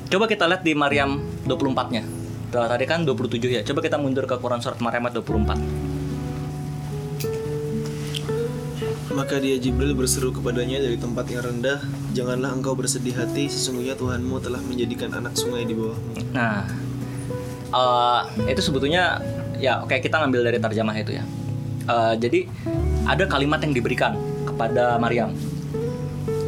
Coba 0.09 0.25
kita 0.25 0.49
lihat 0.49 0.65
di 0.65 0.73
Maryam 0.73 1.21
24 1.45 1.93
nya 1.93 2.01
tadi 2.47 2.85
kan 2.87 3.03
27 3.03 3.43
ya 3.43 3.61
coba 3.67 3.79
kita 3.83 3.99
mundur 3.99 4.23
ke 4.23 4.39
Quran 4.39 4.63
surat 4.63 4.79
ayat 4.79 5.13
24 5.19 5.86
Maka 9.17 9.41
dia 9.41 9.57
Jibril 9.57 9.97
berseru 9.97 10.29
kepadanya 10.29 10.77
dari 10.77 10.93
tempat 10.93 11.25
yang 11.33 11.41
rendah, 11.41 11.81
Janganlah 12.13 12.53
engkau 12.53 12.77
bersedih 12.77 13.17
hati, 13.17 13.49
sesungguhnya 13.49 13.97
Tuhanmu 13.97 14.37
telah 14.41 14.57
menjadikan 14.61 15.09
anak 15.13 15.33
sungai 15.37 15.65
di 15.65 15.73
bawahmu. 15.77 16.33
Nah, 16.33 16.65
eh, 17.73 18.21
itu 18.53 18.61
sebetulnya 18.61 19.21
ya 19.57 19.85
oke 19.85 19.97
kita 20.01 20.21
ngambil 20.21 20.53
dari 20.53 20.57
terjemah 20.57 20.97
itu 20.97 21.17
ya. 21.17 21.25
Eh, 21.85 22.13
jadi 22.17 22.49
ada 23.05 23.29
kalimat 23.29 23.57
yang 23.61 23.73
diberikan 23.73 24.17
kepada 24.45 25.01
Maryam. 25.01 25.33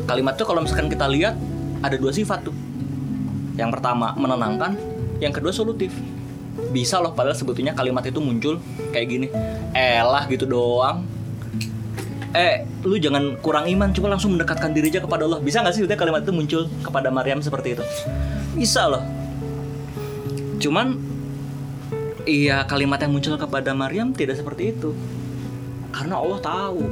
Kalimat 0.10 0.38
itu 0.38 0.46
kalau 0.46 0.66
misalkan 0.66 0.90
kita 0.90 1.06
lihat 1.06 1.38
ada 1.86 1.98
dua 2.02 2.10
sifat 2.10 2.50
tuh. 2.50 2.56
Yang 3.58 3.78
pertama 3.78 4.18
menenangkan, 4.18 4.74
yang 5.22 5.34
kedua 5.34 5.54
solutif. 5.54 5.94
Bisa 6.74 6.98
loh 6.98 7.14
padahal 7.14 7.38
sebetulnya 7.38 7.78
kalimat 7.78 8.02
itu 8.06 8.18
muncul 8.18 8.58
kayak 8.90 9.06
gini. 9.06 9.28
Elah 9.74 10.26
gitu 10.30 10.50
doang. 10.50 11.19
Eh, 12.30 12.62
lu 12.86 13.02
jangan 13.02 13.42
kurang 13.42 13.66
iman, 13.66 13.90
coba 13.90 14.14
langsung 14.14 14.38
mendekatkan 14.38 14.70
diri 14.70 14.94
aja 14.94 15.02
kepada 15.02 15.26
Allah. 15.26 15.42
Bisa 15.42 15.66
nggak 15.66 15.74
sih 15.74 15.82
sebetulnya 15.82 16.02
kalimat 16.06 16.22
itu 16.22 16.34
muncul 16.34 16.62
kepada 16.86 17.10
Maryam 17.10 17.42
seperti 17.42 17.74
itu? 17.74 17.84
Bisa 18.54 18.86
loh. 18.86 19.02
Cuman 20.62 20.94
iya 22.30 22.62
kalimat 22.70 23.02
yang 23.02 23.18
muncul 23.18 23.34
kepada 23.34 23.74
Maryam 23.74 24.14
tidak 24.14 24.38
seperti 24.38 24.78
itu. 24.78 24.94
Karena 25.90 26.22
Allah 26.22 26.38
tahu 26.38 26.86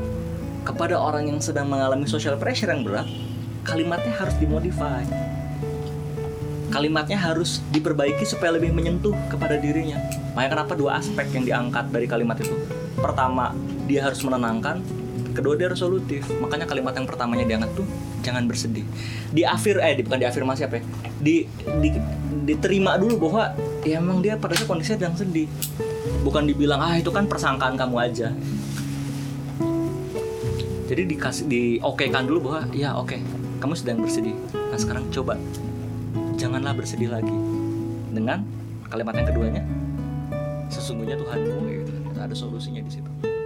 kepada 0.65 0.97
orang 0.97 1.29
yang 1.29 1.39
sedang 1.39 1.69
mengalami 1.69 2.09
social 2.09 2.33
pressure 2.41 2.73
yang 2.73 2.81
berat, 2.81 3.05
kalimatnya 3.61 4.17
harus 4.17 4.33
dimodify. 4.41 5.05
Kalimatnya 6.73 7.15
harus 7.15 7.61
diperbaiki 7.69 8.25
supaya 8.25 8.57
lebih 8.57 8.73
menyentuh 8.73 9.13
kepada 9.29 9.55
dirinya. 9.61 10.01
Makanya 10.33 10.49
kenapa 10.59 10.73
dua 10.73 10.97
aspek 10.97 11.29
yang 11.31 11.45
diangkat 11.45 11.93
dari 11.93 12.09
kalimat 12.09 12.41
itu? 12.41 12.57
Pertama, 12.97 13.53
dia 13.85 14.03
harus 14.03 14.19
menenangkan. 14.25 14.81
Kedua 15.34 15.53
dia 15.53 15.70
resolutif. 15.70 16.26
Makanya 16.41 16.65
kalimat 16.65 16.93
yang 16.97 17.05
pertamanya 17.05 17.45
diangkat 17.45 17.72
tuh 17.78 17.88
jangan 18.26 18.49
bersedih. 18.49 18.86
Di 19.30 19.45
afir 19.45 19.78
eh 19.82 19.93
di, 19.97 20.01
bukan 20.01 20.20
diafirmasi 20.22 20.61
apa 20.65 20.82
ya? 20.82 20.84
Di, 21.18 21.36
di 21.82 21.89
diterima 22.47 22.95
dulu 22.95 23.30
bahwa 23.30 23.53
ya 23.84 23.99
emang 24.01 24.24
dia 24.24 24.39
pada 24.39 24.57
saat 24.57 24.65
kondisinya 24.65 24.97
sedang 24.97 25.15
sedih. 25.15 25.47
Bukan 26.26 26.49
dibilang 26.49 26.82
ah 26.82 26.95
itu 26.97 27.13
kan 27.13 27.30
persangkaan 27.30 27.78
kamu 27.78 27.95
aja. 28.01 28.34
Jadi 30.88 31.03
dikasih 31.03 31.45
diokekan 31.51 32.24
dulu 32.26 32.51
bahwa 32.51 32.72
ya 32.72 32.95
oke 32.95 33.20
kamu 33.59 33.74
sedang 33.76 33.99
bersedih. 33.99 34.36
Nah 34.55 34.80
sekarang 34.80 35.07
coba 35.11 35.36
janganlah 36.39 36.74
bersedih 36.74 37.11
lagi. 37.11 37.36
Dengan 38.07 38.41
kalimat 38.89 39.13
yang 39.13 39.28
keduanya 39.30 39.63
sesungguhnya 40.68 41.20
Tuhanmu 41.20 41.70
gitu. 41.70 41.93
Ada 42.18 42.34
solusinya 42.34 42.82
di 42.82 42.91
situ 42.91 43.36